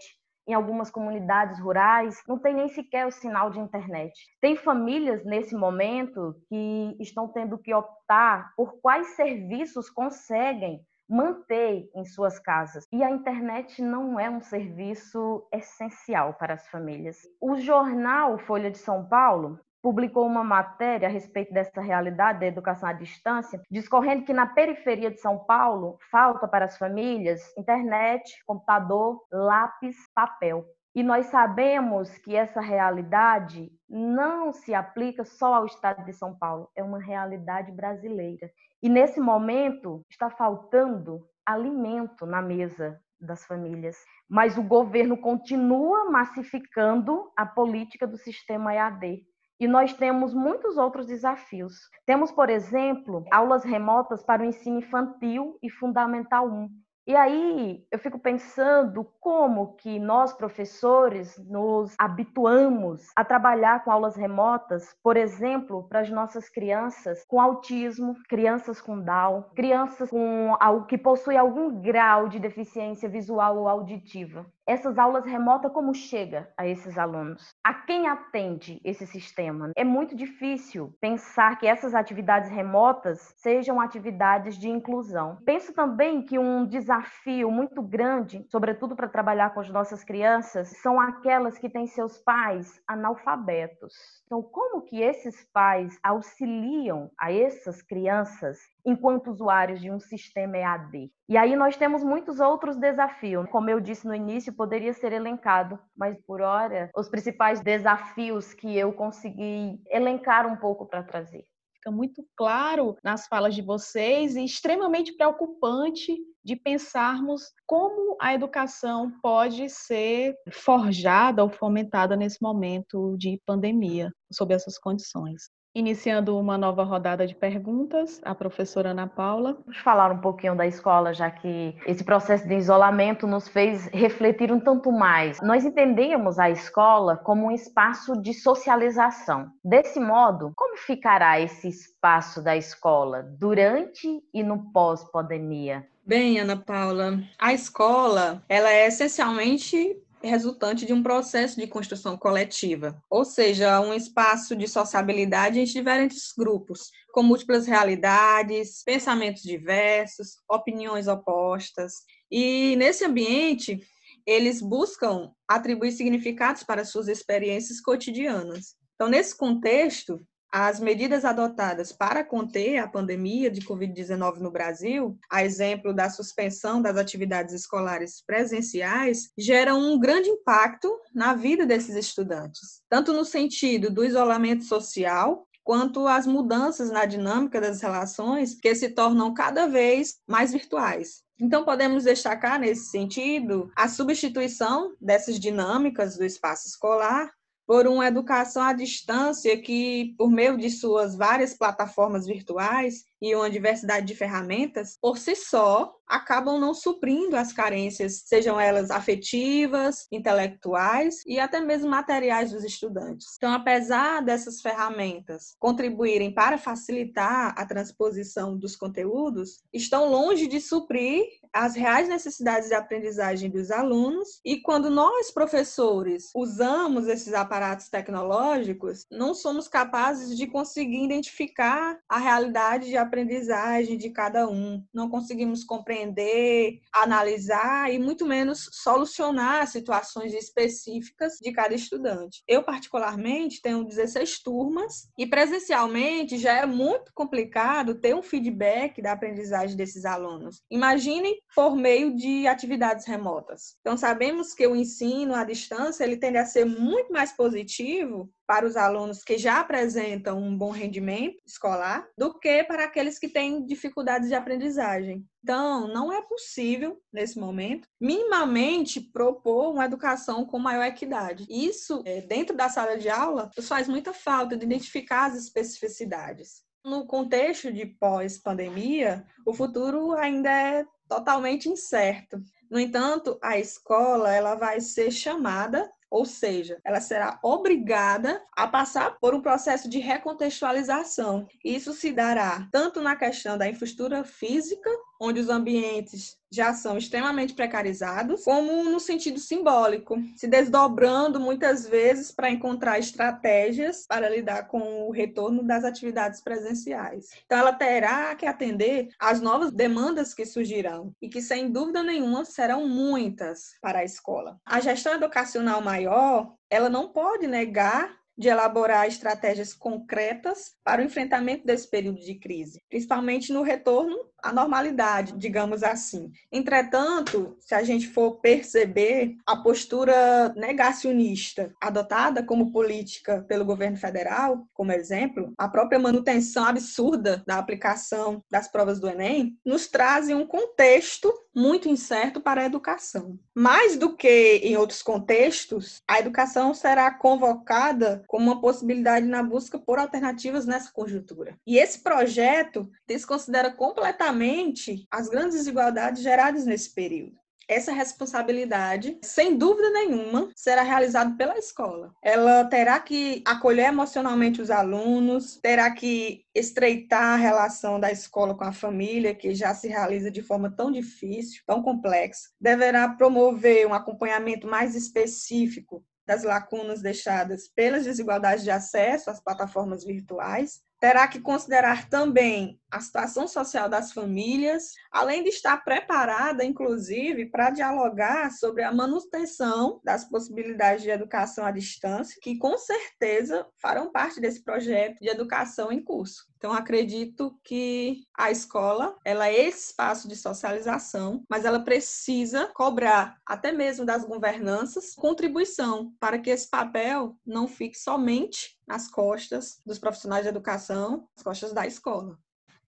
em 0.51 0.53
algumas 0.53 0.91
comunidades 0.91 1.59
rurais, 1.59 2.21
não 2.27 2.37
tem 2.37 2.53
nem 2.53 2.67
sequer 2.67 3.07
o 3.07 3.11
sinal 3.11 3.49
de 3.49 3.59
internet. 3.59 4.13
Tem 4.41 4.55
famílias 4.55 5.23
nesse 5.23 5.55
momento 5.55 6.35
que 6.49 6.97
estão 6.99 7.27
tendo 7.27 7.57
que 7.57 7.73
optar 7.73 8.53
por 8.55 8.81
quais 8.81 9.15
serviços 9.15 9.89
conseguem 9.89 10.85
manter 11.09 11.89
em 11.95 12.05
suas 12.05 12.37
casas. 12.39 12.85
E 12.91 13.03
a 13.03 13.09
internet 13.09 13.81
não 13.81 14.19
é 14.19 14.29
um 14.29 14.41
serviço 14.41 15.47
essencial 15.53 16.33
para 16.33 16.53
as 16.53 16.67
famílias. 16.67 17.17
O 17.39 17.57
jornal 17.57 18.37
Folha 18.39 18.71
de 18.71 18.77
São 18.77 19.05
Paulo 19.05 19.59
publicou 19.81 20.25
uma 20.25 20.43
matéria 20.43 21.07
a 21.07 21.11
respeito 21.11 21.53
dessa 21.53 21.81
realidade 21.81 22.39
da 22.39 22.45
educação 22.45 22.87
à 22.87 22.93
distância, 22.93 23.61
discorrendo 23.69 24.25
que 24.25 24.33
na 24.33 24.45
periferia 24.45 25.09
de 25.09 25.19
São 25.19 25.39
Paulo 25.39 25.97
falta 26.11 26.47
para 26.47 26.65
as 26.65 26.77
famílias 26.77 27.41
internet, 27.57 28.43
computador, 28.45 29.21
lápis, 29.31 29.97
papel. 30.13 30.65
E 30.93 31.01
nós 31.03 31.27
sabemos 31.27 32.17
que 32.17 32.35
essa 32.35 32.59
realidade 32.59 33.71
não 33.89 34.51
se 34.51 34.73
aplica 34.73 35.23
só 35.23 35.55
ao 35.55 35.65
estado 35.65 36.03
de 36.03 36.11
São 36.11 36.35
Paulo, 36.35 36.69
é 36.75 36.83
uma 36.83 36.99
realidade 36.99 37.71
brasileira. 37.71 38.51
E 38.83 38.89
nesse 38.89 39.19
momento 39.19 40.05
está 40.09 40.29
faltando 40.29 41.25
alimento 41.45 42.25
na 42.25 42.41
mesa 42.41 42.99
das 43.19 43.45
famílias, 43.45 43.97
mas 44.27 44.57
o 44.57 44.63
governo 44.63 45.15
continua 45.15 46.09
massificando 46.09 47.31
a 47.37 47.45
política 47.45 48.05
do 48.07 48.17
sistema 48.17 48.73
EAD. 48.73 49.23
E 49.61 49.67
nós 49.67 49.93
temos 49.93 50.33
muitos 50.33 50.75
outros 50.75 51.05
desafios. 51.05 51.87
Temos, 52.03 52.31
por 52.31 52.49
exemplo, 52.49 53.23
aulas 53.29 53.63
remotas 53.63 54.23
para 54.23 54.41
o 54.41 54.45
ensino 54.45 54.79
infantil 54.79 55.55
e 55.61 55.69
fundamental 55.69 56.47
1, 56.47 56.67
e 57.07 57.15
aí 57.15 57.83
eu 57.91 57.97
fico 57.97 58.19
pensando 58.19 59.03
como 59.19 59.73
que 59.75 59.99
nós 59.99 60.33
professores 60.33 61.35
nos 61.49 61.95
habituamos 61.97 63.07
a 63.15 63.25
trabalhar 63.25 63.83
com 63.83 63.91
aulas 63.91 64.15
remotas, 64.15 64.95
por 65.03 65.17
exemplo, 65.17 65.87
para 65.89 66.01
as 66.01 66.11
nossas 66.11 66.47
crianças 66.47 67.25
com 67.27 67.41
autismo, 67.41 68.15
crianças 68.29 68.79
com 68.79 68.99
Down, 69.01 69.43
crianças 69.55 70.11
com 70.11 70.55
que 70.87 70.97
possuem 70.97 71.37
algum 71.37 71.81
grau 71.81 72.29
de 72.29 72.39
deficiência 72.39 73.09
visual 73.09 73.57
ou 73.57 73.67
auditiva. 73.67 74.45
Essas 74.71 74.97
aulas 74.97 75.25
remotas 75.25 75.71
como 75.73 75.93
chega 75.93 76.49
a 76.57 76.65
esses 76.65 76.97
alunos? 76.97 77.53
A 77.61 77.73
quem 77.73 78.07
atende 78.07 78.79
esse 78.85 79.05
sistema? 79.05 79.71
É 79.75 79.83
muito 79.83 80.15
difícil 80.15 80.95
pensar 81.01 81.59
que 81.59 81.67
essas 81.67 81.93
atividades 81.93 82.49
remotas 82.49 83.33
sejam 83.35 83.81
atividades 83.81 84.57
de 84.57 84.69
inclusão. 84.69 85.37
Penso 85.45 85.73
também 85.73 86.21
que 86.21 86.39
um 86.39 86.65
desafio 86.65 87.51
muito 87.51 87.81
grande, 87.81 88.45
sobretudo 88.49 88.95
para 88.95 89.09
trabalhar 89.09 89.53
com 89.53 89.59
as 89.59 89.69
nossas 89.69 90.05
crianças, 90.05 90.69
são 90.81 90.99
aquelas 90.99 91.57
que 91.57 91.69
têm 91.69 91.85
seus 91.85 92.17
pais 92.19 92.81
analfabetos. 92.87 93.93
Então, 94.25 94.41
como 94.41 94.83
que 94.83 95.01
esses 95.01 95.43
pais 95.51 95.99
auxiliam 96.01 97.11
a 97.19 97.33
essas 97.33 97.81
crianças 97.81 98.57
enquanto 98.85 99.31
usuários 99.31 99.79
de 99.79 99.91
um 99.91 99.99
sistema 99.99 100.57
EAD. 100.57 101.11
E 101.29 101.37
aí 101.37 101.55
nós 101.55 101.77
temos 101.77 102.03
muitos 102.03 102.39
outros 102.39 102.77
desafios. 102.77 103.49
Como 103.49 103.69
eu 103.69 103.79
disse 103.79 104.07
no 104.07 104.15
início, 104.15 104.53
poderia 104.53 104.93
ser 104.93 105.13
elencado, 105.13 105.79
mas 105.95 106.17
por 106.25 106.41
hora, 106.41 106.89
os 106.95 107.09
principais 107.09 107.61
desafios 107.61 108.53
que 108.53 108.77
eu 108.77 108.91
consegui 108.93 109.81
elencar 109.89 110.45
um 110.45 110.55
pouco 110.55 110.85
para 110.85 111.03
trazer. 111.03 111.45
Fica 111.75 111.89
muito 111.89 112.23
claro 112.35 112.95
nas 113.03 113.25
falas 113.25 113.55
de 113.55 113.61
vocês 113.63 114.35
e 114.35 114.45
extremamente 114.45 115.13
preocupante 115.13 116.15
de 116.43 116.55
pensarmos 116.55 117.51
como 117.65 118.17
a 118.21 118.35
educação 118.35 119.11
pode 119.19 119.67
ser 119.67 120.35
forjada 120.51 121.43
ou 121.43 121.49
fomentada 121.49 122.15
nesse 122.15 122.39
momento 122.41 123.15
de 123.17 123.41
pandemia, 123.47 124.11
sob 124.31 124.53
essas 124.53 124.77
condições. 124.77 125.49
Iniciando 125.73 126.37
uma 126.37 126.57
nova 126.57 126.83
rodada 126.83 127.25
de 127.25 127.33
perguntas, 127.33 128.19
a 128.25 128.35
professora 128.35 128.89
Ana 128.89 129.07
Paula. 129.07 129.57
Vamos 129.65 129.79
falar 129.79 130.11
um 130.11 130.17
pouquinho 130.17 130.53
da 130.53 130.67
escola, 130.67 131.13
já 131.13 131.31
que 131.31 131.73
esse 131.85 132.03
processo 132.03 132.45
de 132.45 132.55
isolamento 132.55 133.25
nos 133.25 133.47
fez 133.47 133.85
refletir 133.93 134.51
um 134.51 134.59
tanto 134.59 134.91
mais. 134.91 135.39
Nós 135.39 135.63
entendemos 135.63 136.37
a 136.37 136.49
escola 136.49 137.15
como 137.15 137.45
um 137.45 137.51
espaço 137.51 138.21
de 138.21 138.33
socialização. 138.33 139.49
Desse 139.63 139.97
modo, 139.97 140.51
como 140.57 140.75
ficará 140.75 141.39
esse 141.39 141.69
espaço 141.69 142.43
da 142.43 142.57
escola 142.57 143.23
durante 143.39 144.21
e 144.33 144.43
no 144.43 144.73
pós-pandemia? 144.73 145.87
Bem, 146.05 146.37
Ana 146.37 146.57
Paula, 146.57 147.17
a 147.39 147.53
escola, 147.53 148.43
ela 148.49 148.69
é 148.69 148.87
essencialmente 148.87 149.95
resultante 150.23 150.85
de 150.85 150.93
um 150.93 151.01
processo 151.01 151.59
de 151.59 151.67
construção 151.67 152.17
coletiva, 152.17 153.01
ou 153.09 153.25
seja, 153.25 153.79
um 153.81 153.93
espaço 153.93 154.55
de 154.55 154.67
sociabilidade 154.67 155.59
entre 155.59 155.73
diferentes 155.73 156.31
grupos, 156.37 156.91
com 157.11 157.23
múltiplas 157.23 157.65
realidades, 157.65 158.83
pensamentos 158.83 159.43
diversos, 159.43 160.35
opiniões 160.49 161.07
opostas. 161.07 161.93
E 162.29 162.75
nesse 162.77 163.03
ambiente, 163.03 163.81
eles 164.25 164.61
buscam 164.61 165.31
atribuir 165.47 165.91
significados 165.91 166.63
para 166.63 166.85
suas 166.85 167.07
experiências 167.07 167.81
cotidianas. 167.81 168.75
Então, 168.95 169.09
nesse 169.09 169.35
contexto, 169.35 170.21
as 170.51 170.79
medidas 170.79 171.23
adotadas 171.23 171.93
para 171.93 172.23
conter 172.23 172.77
a 172.77 172.87
pandemia 172.87 173.49
de 173.49 173.61
Covid-19 173.61 174.37
no 174.37 174.51
Brasil, 174.51 175.17
a 175.29 175.43
exemplo 175.43 175.93
da 175.93 176.09
suspensão 176.09 176.81
das 176.81 176.97
atividades 176.97 177.53
escolares 177.53 178.21
presenciais, 178.25 179.29
geram 179.37 179.79
um 179.79 179.99
grande 179.99 180.29
impacto 180.29 180.91
na 181.15 181.33
vida 181.33 181.65
desses 181.65 181.95
estudantes, 181.95 182.81
tanto 182.89 183.13
no 183.13 183.23
sentido 183.23 183.89
do 183.89 184.03
isolamento 184.03 184.65
social, 184.65 185.47
quanto 185.63 186.07
as 186.07 186.27
mudanças 186.27 186.89
na 186.91 187.05
dinâmica 187.05 187.61
das 187.61 187.81
relações 187.81 188.55
que 188.55 188.75
se 188.75 188.89
tornam 188.89 189.33
cada 189.33 189.67
vez 189.67 190.15
mais 190.27 190.51
virtuais. 190.51 191.23
Então, 191.39 191.63
podemos 191.63 192.03
destacar 192.03 192.59
nesse 192.59 192.89
sentido 192.89 193.71
a 193.75 193.87
substituição 193.87 194.95
dessas 194.99 195.39
dinâmicas 195.39 196.17
do 196.17 196.25
espaço 196.25 196.67
escolar 196.67 197.31
por 197.71 197.87
uma 197.87 198.05
educação 198.05 198.61
à 198.61 198.73
distância 198.73 199.57
que, 199.57 200.13
por 200.17 200.29
meio 200.29 200.57
de 200.57 200.69
suas 200.69 201.15
várias 201.15 201.53
plataformas 201.53 202.25
virtuais 202.27 203.05
e 203.21 203.33
uma 203.33 203.49
diversidade 203.49 204.05
de 204.05 204.13
ferramentas, 204.13 204.97
por 205.01 205.17
si 205.17 205.37
só, 205.37 205.95
acabam 206.05 206.59
não 206.59 206.73
suprindo 206.73 207.37
as 207.37 207.53
carências, 207.53 208.23
sejam 208.25 208.59
elas 208.59 208.91
afetivas, 208.91 210.05
intelectuais 210.11 211.23
e 211.25 211.39
até 211.39 211.61
mesmo 211.61 211.89
materiais 211.89 212.51
dos 212.51 212.65
estudantes. 212.65 213.27
Então, 213.37 213.53
apesar 213.53 214.21
dessas 214.21 214.59
ferramentas 214.59 215.55
contribuírem 215.57 216.33
para 216.33 216.57
facilitar 216.57 217.53
a 217.57 217.65
transposição 217.65 218.57
dos 218.57 218.75
conteúdos, 218.75 219.63
estão 219.71 220.09
longe 220.09 220.45
de 220.45 220.59
suprir 220.59 221.23
as 221.53 221.75
reais 221.75 222.07
necessidades 222.07 222.69
de 222.69 222.75
aprendizagem 222.75 223.49
dos 223.49 223.71
alunos 223.71 224.39
e 224.45 224.61
quando 224.61 224.89
nós, 224.89 225.31
professores, 225.31 226.29
usamos 226.35 227.07
esses 227.07 227.33
aparatos 227.33 227.89
tecnológicos, 227.89 229.05
não 229.11 229.33
somos 229.33 229.67
capazes 229.67 230.37
de 230.37 230.47
conseguir 230.47 231.03
identificar 231.03 231.99
a 232.07 232.17
realidade 232.17 232.87
de 232.87 232.97
aprendizagem 232.97 233.97
de 233.97 234.09
cada 234.09 234.47
um, 234.47 234.83
não 234.93 235.09
conseguimos 235.09 235.63
compreender 235.63 236.79
analisar 236.93 237.91
e 237.93 237.99
muito 237.99 238.25
menos 238.25 238.69
solucionar 238.71 239.67
situações 239.67 240.33
específicas 240.33 241.37
de 241.41 241.51
cada 241.51 241.73
estudante. 241.73 242.43
Eu, 242.47 242.63
particularmente, 242.63 243.61
tenho 243.61 243.83
16 243.83 244.41
turmas 244.41 245.09
e 245.17 245.25
presencialmente 245.25 246.37
já 246.37 246.53
é 246.53 246.65
muito 246.65 247.11
complicado 247.13 247.95
ter 247.95 248.15
um 248.15 248.21
feedback 248.21 249.01
da 249.01 249.11
aprendizagem 249.11 249.75
desses 249.75 250.05
alunos. 250.05 250.61
Imaginem 250.69 251.40
por 251.55 251.75
meio 251.75 252.15
de 252.15 252.47
atividades 252.47 253.05
remotas. 253.05 253.75
Então, 253.81 253.97
sabemos 253.97 254.53
que 254.53 254.65
o 254.65 254.75
ensino 254.75 255.35
à 255.35 255.43
distância 255.43 256.03
ele 256.03 256.17
tende 256.17 256.37
a 256.37 256.45
ser 256.45 256.65
muito 256.65 257.11
mais 257.11 257.31
positivo 257.33 258.31
para 258.47 258.65
os 258.65 258.75
alunos 258.75 259.23
que 259.23 259.37
já 259.37 259.59
apresentam 259.59 260.37
um 260.37 260.57
bom 260.57 260.71
rendimento 260.71 261.37
escolar 261.45 262.07
do 262.17 262.37
que 262.37 262.63
para 262.63 262.83
aqueles 262.83 263.17
que 263.17 263.29
têm 263.29 263.65
dificuldades 263.65 264.27
de 264.27 264.35
aprendizagem. 264.35 265.25
Então, 265.43 265.87
não 265.87 266.11
é 266.11 266.21
possível, 266.21 267.01
nesse 267.11 267.39
momento, 267.39 267.87
minimamente 267.99 268.99
propor 268.99 269.71
uma 269.71 269.85
educação 269.85 270.45
com 270.45 270.59
maior 270.59 270.85
equidade. 270.85 271.45
Isso, 271.49 272.01
é, 272.05 272.21
dentro 272.21 272.55
da 272.55 272.69
sala 272.69 272.97
de 272.97 273.09
aula, 273.09 273.49
faz 273.61 273.87
muita 273.87 274.13
falta 274.13 274.57
de 274.57 274.65
identificar 274.65 275.25
as 275.25 275.35
especificidades. 275.35 276.63
No 276.83 277.05
contexto 277.05 277.71
de 277.71 277.85
pós-pandemia, 277.85 279.23
o 279.45 279.53
futuro 279.53 280.13
ainda 280.13 280.49
é 280.49 280.85
totalmente 281.11 281.67
incerto. 281.67 282.41
No 282.69 282.79
entanto, 282.79 283.37
a 283.43 283.57
escola 283.59 284.33
ela 284.33 284.55
vai 284.55 284.79
ser 284.79 285.11
chamada 285.11 285.91
ou 286.09 286.25
seja, 286.25 286.77
ela 286.83 286.99
será 286.99 287.39
obrigada 287.41 288.43
a 288.51 288.67
passar 288.67 289.17
por 289.17 289.33
um 289.33 289.41
processo 289.41 289.87
de 289.87 289.97
recontextualização. 289.97 291.47
Isso 291.63 291.93
se 291.93 292.11
dará 292.11 292.67
tanto 292.69 293.01
na 293.01 293.15
questão 293.15 293.57
da 293.57 293.69
infraestrutura 293.69 294.25
física, 294.25 294.89
onde 295.21 295.39
os 295.39 295.49
ambientes 295.49 296.35
já 296.51 296.73
são 296.73 296.97
extremamente 296.97 297.53
precarizados, 297.53 298.43
como 298.43 298.83
no 298.83 298.99
sentido 298.99 299.39
simbólico, 299.39 300.17
se 300.35 300.47
desdobrando 300.47 301.39
muitas 301.39 301.87
vezes 301.87 302.31
para 302.31 302.49
encontrar 302.49 302.99
estratégias 302.99 304.05
para 304.07 304.27
lidar 304.27 304.67
com 304.67 305.07
o 305.07 305.11
retorno 305.11 305.63
das 305.63 305.85
atividades 305.85 306.41
presenciais. 306.41 307.29
Então, 307.45 307.57
ela 307.57 307.71
terá 307.71 308.35
que 308.35 308.45
atender 308.45 309.09
às 309.19 309.39
novas 309.39 309.71
demandas 309.71 310.33
que 310.33 310.45
surgirão 310.45 311.13
e 311.21 311.29
que, 311.29 311.41
sem 311.41 311.71
dúvida 311.71 312.03
nenhuma, 312.03 312.43
serão 312.43 312.87
muitas 312.87 313.75
para 313.79 313.99
a 313.99 314.03
escola. 314.03 314.59
A 314.65 314.81
gestão 314.81 315.13
educacional 315.13 315.81
maior, 315.81 316.53
ela 316.69 316.89
não 316.89 317.09
pode 317.09 317.47
negar 317.47 318.20
de 318.37 318.47
elaborar 318.47 319.07
estratégias 319.07 319.73
concretas 319.73 320.73
para 320.83 321.01
o 321.01 321.05
enfrentamento 321.05 321.65
desse 321.65 321.89
período 321.89 322.19
de 322.19 322.35
crise, 322.35 322.81
principalmente 322.89 323.53
no 323.53 323.61
retorno 323.61 324.17
à 324.41 324.51
normalidade, 324.51 325.33
digamos 325.37 325.83
assim. 325.83 326.31
Entretanto, 326.51 327.55
se 327.59 327.75
a 327.75 327.83
gente 327.83 328.07
for 328.07 328.39
perceber 328.39 329.35
a 329.45 329.55
postura 329.55 330.53
negacionista 330.55 331.71
adotada 331.79 332.43
como 332.43 332.71
política 332.71 333.45
pelo 333.47 333.65
governo 333.65 333.97
federal, 333.97 334.65
como 334.73 334.91
exemplo, 334.91 335.53
a 335.57 335.69
própria 335.69 335.99
manutenção 335.99 336.65
absurda 336.65 337.43
da 337.45 337.57
aplicação 337.57 338.43
das 338.49 338.67
provas 338.67 338.99
do 338.99 339.07
Enem, 339.07 339.55
nos 339.63 339.87
traz 339.87 340.29
um 340.29 340.45
contexto 340.45 341.31
muito 341.53 341.89
incerto 341.89 342.39
para 342.39 342.61
a 342.61 342.65
educação. 342.65 343.37
Mais 343.53 343.97
do 343.97 344.15
que 344.15 344.61
em 344.63 344.77
outros 344.77 345.03
contextos, 345.03 346.01
a 346.07 346.19
educação 346.19 346.73
será 346.73 347.11
convocada 347.11 348.20
como 348.27 348.45
uma 348.45 348.61
possibilidade 348.61 349.25
na 349.25 349.43
busca 349.43 349.79
por 349.79 349.99
alternativas 349.99 350.65
nessa 350.65 350.91
conjuntura. 350.91 351.57
E 351.65 351.77
esse 351.77 351.99
projeto 351.99 352.89
desconsidera 353.07 353.71
completamente 353.71 355.07
as 355.11 355.29
grandes 355.29 355.57
desigualdades 355.57 356.21
geradas 356.21 356.65
nesse 356.65 356.93
período. 356.93 357.41
essa 357.71 357.93
responsabilidade, 357.93 359.17
sem 359.23 359.57
dúvida 359.57 359.89
nenhuma, 359.91 360.49
será 360.53 360.81
realizada 360.81 361.33
pela 361.37 361.57
escola. 361.57 362.13
Ela 362.21 362.65
terá 362.65 362.99
que 362.99 363.41
acolher 363.45 363.87
emocionalmente 363.87 364.61
os 364.61 364.69
alunos, 364.69 365.57
terá 365.61 365.89
que 365.91 366.43
estreitar 366.53 367.23
a 367.23 367.35
relação 367.37 367.97
da 367.97 368.11
escola 368.11 368.53
com 368.55 368.65
a 368.65 368.73
família, 368.73 369.33
que 369.33 369.55
já 369.55 369.73
se 369.73 369.87
realiza 369.87 370.29
de 370.29 370.41
forma 370.41 370.69
tão 370.69 370.91
difícil, 370.91 371.61
tão 371.65 371.81
complexa. 371.81 372.49
Deverá 372.59 373.07
promover 373.07 373.87
um 373.87 373.93
acompanhamento 373.93 374.67
mais 374.67 374.93
específico 374.93 376.03
das 376.31 376.43
lacunas 376.43 377.01
deixadas 377.01 377.67
pelas 377.67 378.05
desigualdades 378.05 378.63
de 378.63 378.71
acesso 378.71 379.29
às 379.29 379.41
plataformas 379.41 380.05
virtuais, 380.05 380.81
terá 381.01 381.27
que 381.27 381.41
considerar 381.41 382.07
também 382.07 382.79
a 382.91 382.99
situação 382.99 383.47
social 383.47 383.89
das 383.89 384.11
famílias, 384.11 384.93
além 385.09 385.43
de 385.43 385.49
estar 385.49 385.77
preparada, 385.83 386.63
inclusive, 386.63 387.47
para 387.47 387.71
dialogar 387.71 388.51
sobre 388.51 388.83
a 388.83 388.93
manutenção 388.93 389.99
das 390.03 390.25
possibilidades 390.25 391.01
de 391.01 391.09
educação 391.09 391.65
à 391.65 391.71
distância, 391.71 392.37
que 392.39 392.57
com 392.57 392.77
certeza 392.77 393.65
farão 393.81 394.11
parte 394.11 394.39
desse 394.39 394.63
projeto 394.63 395.19
de 395.19 395.29
educação 395.29 395.91
em 395.91 396.03
curso. 396.03 396.51
Então, 396.57 396.73
acredito 396.73 397.57
que 397.63 398.21
a 398.37 398.51
escola 398.51 399.15
ela 399.25 399.47
é 399.47 399.67
esse 399.67 399.87
espaço 399.87 400.27
de 400.27 400.35
socialização, 400.35 401.43
mas 401.49 401.65
ela 401.65 401.79
precisa 401.79 402.67
cobrar, 402.75 403.37
até 403.43 403.71
mesmo 403.71 404.05
das 404.05 404.23
governanças, 404.23 405.15
contribuição 405.15 406.13
para 406.19 406.37
que 406.37 406.51
esse 406.51 406.69
papel 406.69 407.35
não 407.43 407.67
fique 407.67 407.97
somente 407.97 408.79
nas 408.87 409.07
costas 409.07 409.81
dos 409.85 409.97
profissionais 409.97 410.43
de 410.43 410.49
educação, 410.49 410.90
nas 410.95 411.43
costas 411.43 411.73
da 411.73 411.87
escola. 411.87 412.37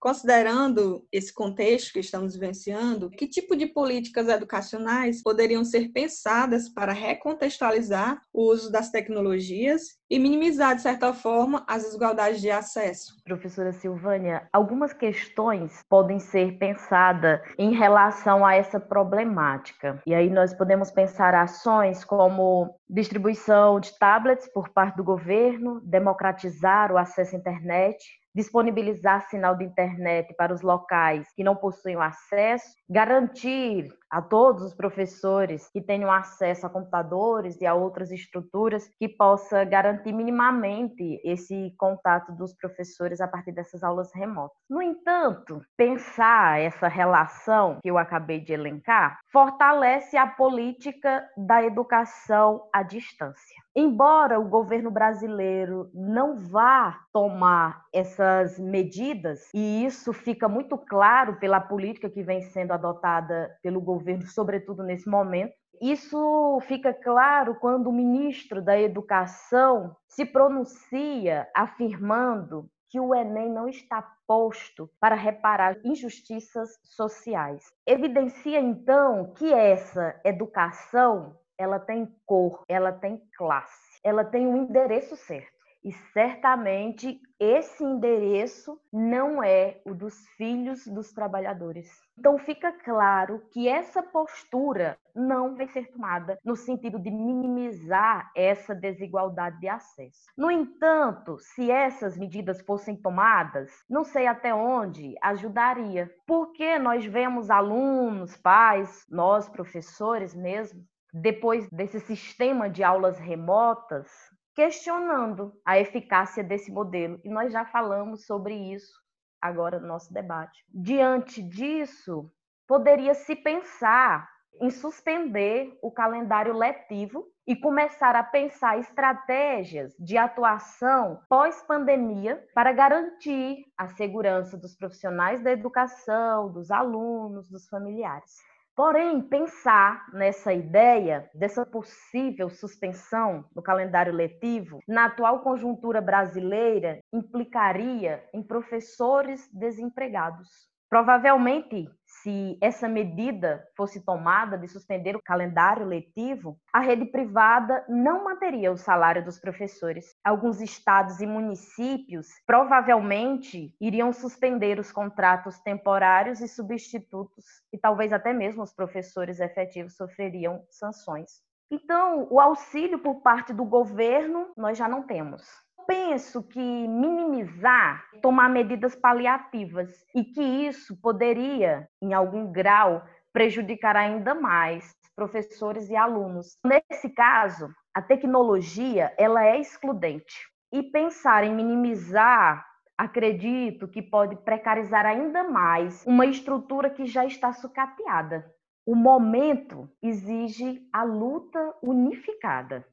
Considerando 0.04 1.02
esse 1.10 1.32
contexto 1.32 1.94
que 1.94 2.00
estamos 2.00 2.34
vivenciando, 2.34 3.08
que 3.08 3.26
tipo 3.26 3.56
de 3.56 3.64
políticas 3.64 4.28
educacionais 4.28 5.22
poderiam 5.22 5.64
ser 5.64 5.92
pensadas 5.94 6.68
para 6.68 6.92
recontextualizar 6.92 8.20
o 8.30 8.52
uso 8.52 8.70
das 8.70 8.90
tecnologias 8.90 9.96
e 10.10 10.18
minimizar, 10.18 10.76
de 10.76 10.82
certa 10.82 11.14
forma, 11.14 11.64
as 11.66 11.84
desigualdades 11.84 12.42
de 12.42 12.50
acesso? 12.50 13.16
Professora 13.24 13.72
Silvânia, 13.72 14.46
algumas 14.52 14.92
questões 14.92 15.82
podem 15.88 16.18
ser 16.18 16.58
pensadas 16.58 17.40
em 17.58 17.74
relação 17.74 18.44
a 18.44 18.54
essa 18.54 18.78
problemática. 18.78 20.02
E 20.06 20.14
aí 20.14 20.28
nós 20.28 20.52
podemos 20.52 20.90
pensar 20.90 21.34
ações 21.34 22.04
como 22.04 22.78
distribuição 22.90 23.80
de 23.80 23.98
tablets 23.98 24.52
por 24.52 24.68
parte 24.68 24.96
do 24.96 25.02
governo, 25.02 25.80
democratizar 25.82 26.92
o 26.92 26.98
acesso 26.98 27.34
à 27.34 27.38
internet, 27.38 28.04
disponibilizar 28.34 29.28
sinal 29.28 29.56
de 29.56 29.64
internet 29.64 30.34
para 30.34 30.52
os 30.52 30.60
locais 30.60 31.28
que 31.36 31.44
não 31.44 31.54
possuem 31.54 31.96
acesso, 31.96 32.74
garantir 32.88 33.88
a 34.10 34.22
todos 34.22 34.62
os 34.62 34.74
professores 34.74 35.68
que 35.72 35.80
tenham 35.80 36.10
acesso 36.10 36.66
a 36.66 36.70
computadores 36.70 37.60
e 37.60 37.66
a 37.66 37.74
outras 37.74 38.10
estruturas 38.10 38.88
que 38.98 39.08
possa 39.08 39.64
garantir 39.64 40.12
minimamente 40.12 41.20
esse 41.24 41.74
contato 41.76 42.32
dos 42.32 42.54
professores 42.54 43.20
a 43.20 43.28
partir 43.28 43.52
dessas 43.52 43.82
aulas 43.82 44.12
remotas. 44.14 44.56
No 44.68 44.80
entanto, 44.80 45.60
pensar 45.76 46.60
essa 46.60 46.88
relação 46.88 47.78
que 47.82 47.90
eu 47.90 47.98
acabei 47.98 48.40
de 48.40 48.52
elencar 48.52 49.18
fortalece 49.32 50.16
a 50.16 50.26
política 50.26 51.28
da 51.36 51.64
educação 51.64 52.68
à 52.72 52.82
distância. 52.82 53.64
Embora 53.76 54.38
o 54.38 54.48
governo 54.48 54.88
brasileiro 54.88 55.90
não 55.92 56.38
vá 56.38 57.00
tomar 57.12 57.82
essas 57.92 58.56
medidas, 58.56 59.50
e 59.52 59.84
isso 59.84 60.12
fica 60.12 60.48
muito 60.48 60.78
claro 60.78 61.36
pela 61.40 61.60
política 61.60 62.08
que 62.08 62.22
vem 62.22 62.40
sendo 62.42 62.72
adotada 62.72 63.50
pelo 63.62 63.80
governo, 63.80 64.03
sobretudo 64.26 64.82
nesse 64.82 65.08
momento, 65.08 65.54
isso 65.80 66.60
fica 66.66 66.94
claro 66.94 67.56
quando 67.56 67.88
o 67.88 67.92
ministro 67.92 68.62
da 68.62 68.78
Educação 68.78 69.96
se 70.06 70.24
pronuncia 70.24 71.48
afirmando 71.54 72.68
que 72.88 73.00
o 73.00 73.12
Enem 73.12 73.50
não 73.50 73.68
está 73.68 74.00
posto 74.24 74.88
para 75.00 75.16
reparar 75.16 75.76
injustiças 75.84 76.78
sociais. 76.84 77.64
Evidencia 77.84 78.60
então 78.60 79.32
que 79.34 79.52
essa 79.52 80.20
educação 80.24 81.36
ela 81.58 81.78
tem 81.80 82.08
cor, 82.24 82.62
ela 82.68 82.92
tem 82.92 83.20
classe, 83.36 83.98
ela 84.04 84.24
tem 84.24 84.46
um 84.46 84.56
endereço 84.56 85.16
certo. 85.16 85.53
E 85.84 85.92
certamente 85.92 87.20
esse 87.38 87.84
endereço 87.84 88.80
não 88.90 89.42
é 89.42 89.82
o 89.84 89.94
dos 89.94 90.26
filhos 90.36 90.86
dos 90.86 91.12
trabalhadores. 91.12 91.90
Então 92.18 92.38
fica 92.38 92.72
claro 92.72 93.42
que 93.52 93.68
essa 93.68 94.02
postura 94.02 94.96
não 95.14 95.54
vai 95.54 95.68
ser 95.68 95.90
tomada 95.90 96.38
no 96.42 96.56
sentido 96.56 96.98
de 96.98 97.10
minimizar 97.10 98.30
essa 98.34 98.74
desigualdade 98.74 99.60
de 99.60 99.68
acesso. 99.68 100.24
No 100.38 100.50
entanto, 100.50 101.38
se 101.38 101.70
essas 101.70 102.16
medidas 102.16 102.62
fossem 102.62 102.96
tomadas, 102.96 103.70
não 103.88 104.04
sei 104.04 104.26
até 104.26 104.54
onde 104.54 105.14
ajudaria, 105.20 106.10
porque 106.26 106.78
nós 106.78 107.04
vemos 107.04 107.50
alunos, 107.50 108.36
pais, 108.38 109.04
nós 109.10 109.50
professores 109.50 110.34
mesmo, 110.34 110.82
depois 111.12 111.68
desse 111.70 112.00
sistema 112.00 112.68
de 112.68 112.82
aulas 112.82 113.18
remotas, 113.18 114.08
questionando 114.54 115.52
a 115.64 115.78
eficácia 115.78 116.42
desse 116.42 116.70
modelo. 116.70 117.20
E 117.24 117.28
nós 117.28 117.52
já 117.52 117.64
falamos 117.64 118.26
sobre 118.26 118.54
isso 118.54 118.94
agora 119.40 119.78
no 119.78 119.86
nosso 119.86 120.12
debate. 120.12 120.64
Diante 120.72 121.42
disso, 121.42 122.30
poderia 122.66 123.14
se 123.14 123.36
pensar 123.36 124.28
em 124.60 124.70
suspender 124.70 125.76
o 125.82 125.90
calendário 125.90 126.56
letivo 126.56 127.26
e 127.46 127.54
começar 127.56 128.16
a 128.16 128.22
pensar 128.22 128.78
estratégias 128.78 129.94
de 129.98 130.16
atuação 130.16 131.20
pós-pandemia 131.28 132.42
para 132.54 132.72
garantir 132.72 133.64
a 133.76 133.88
segurança 133.88 134.56
dos 134.56 134.74
profissionais 134.74 135.42
da 135.42 135.50
educação, 135.50 136.50
dos 136.50 136.70
alunos, 136.70 137.48
dos 137.50 137.68
familiares. 137.68 138.38
Porém, 138.76 139.22
pensar 139.22 140.04
nessa 140.12 140.52
ideia 140.52 141.30
dessa 141.32 141.64
possível 141.64 142.50
suspensão 142.50 143.44
no 143.54 143.62
calendário 143.62 144.12
letivo, 144.12 144.80
na 144.88 145.04
atual 145.04 145.40
conjuntura 145.40 146.00
brasileira, 146.00 146.98
implicaria 147.12 148.24
em 148.34 148.42
professores 148.42 149.48
desempregados. 149.52 150.48
Provavelmente, 150.90 151.88
se 152.24 152.56
essa 152.62 152.88
medida 152.88 153.62
fosse 153.76 154.02
tomada 154.02 154.56
de 154.56 154.66
suspender 154.66 155.14
o 155.14 155.22
calendário 155.22 155.84
letivo, 155.84 156.58
a 156.72 156.80
rede 156.80 157.04
privada 157.04 157.84
não 157.86 158.24
manteria 158.24 158.72
o 158.72 158.78
salário 158.78 159.22
dos 159.22 159.38
professores. 159.38 160.16
Alguns 160.24 160.58
estados 160.62 161.20
e 161.20 161.26
municípios 161.26 162.28
provavelmente 162.46 163.76
iriam 163.78 164.10
suspender 164.10 164.78
os 164.78 164.90
contratos 164.90 165.60
temporários 165.60 166.40
e 166.40 166.48
substitutos, 166.48 167.44
e 167.70 167.76
talvez 167.76 168.10
até 168.10 168.32
mesmo 168.32 168.62
os 168.62 168.72
professores 168.72 169.38
efetivos 169.38 169.94
sofreriam 169.94 170.64
sanções. 170.70 171.42
Então, 171.70 172.26
o 172.30 172.40
auxílio 172.40 173.00
por 173.00 173.20
parte 173.20 173.52
do 173.52 173.66
governo 173.66 174.50
nós 174.56 174.78
já 174.78 174.88
não 174.88 175.02
temos 175.02 175.46
penso 175.86 176.42
que 176.42 176.58
minimizar, 176.58 178.04
tomar 178.22 178.48
medidas 178.48 178.94
paliativas 178.94 179.90
e 180.14 180.24
que 180.24 180.42
isso 180.42 180.96
poderia, 181.00 181.88
em 182.02 182.12
algum 182.12 182.50
grau, 182.50 183.04
prejudicar 183.32 183.96
ainda 183.96 184.34
mais 184.34 184.94
professores 185.16 185.88
e 185.90 185.96
alunos. 185.96 186.58
Nesse 186.64 187.08
caso, 187.10 187.68
a 187.94 188.02
tecnologia 188.02 189.14
ela 189.18 189.44
é 189.44 189.60
excludente 189.60 190.48
e 190.72 190.82
pensar 190.82 191.44
em 191.44 191.54
minimizar 191.54 192.66
acredito 192.96 193.88
que 193.88 194.00
pode 194.00 194.36
precarizar 194.36 195.04
ainda 195.04 195.44
mais 195.44 196.04
uma 196.06 196.26
estrutura 196.26 196.90
que 196.90 197.06
já 197.06 197.24
está 197.24 197.52
sucateada. 197.52 198.44
O 198.86 198.94
momento 198.94 199.88
exige 200.02 200.86
a 200.92 201.02
luta 201.02 201.74
unificada. 201.82 202.86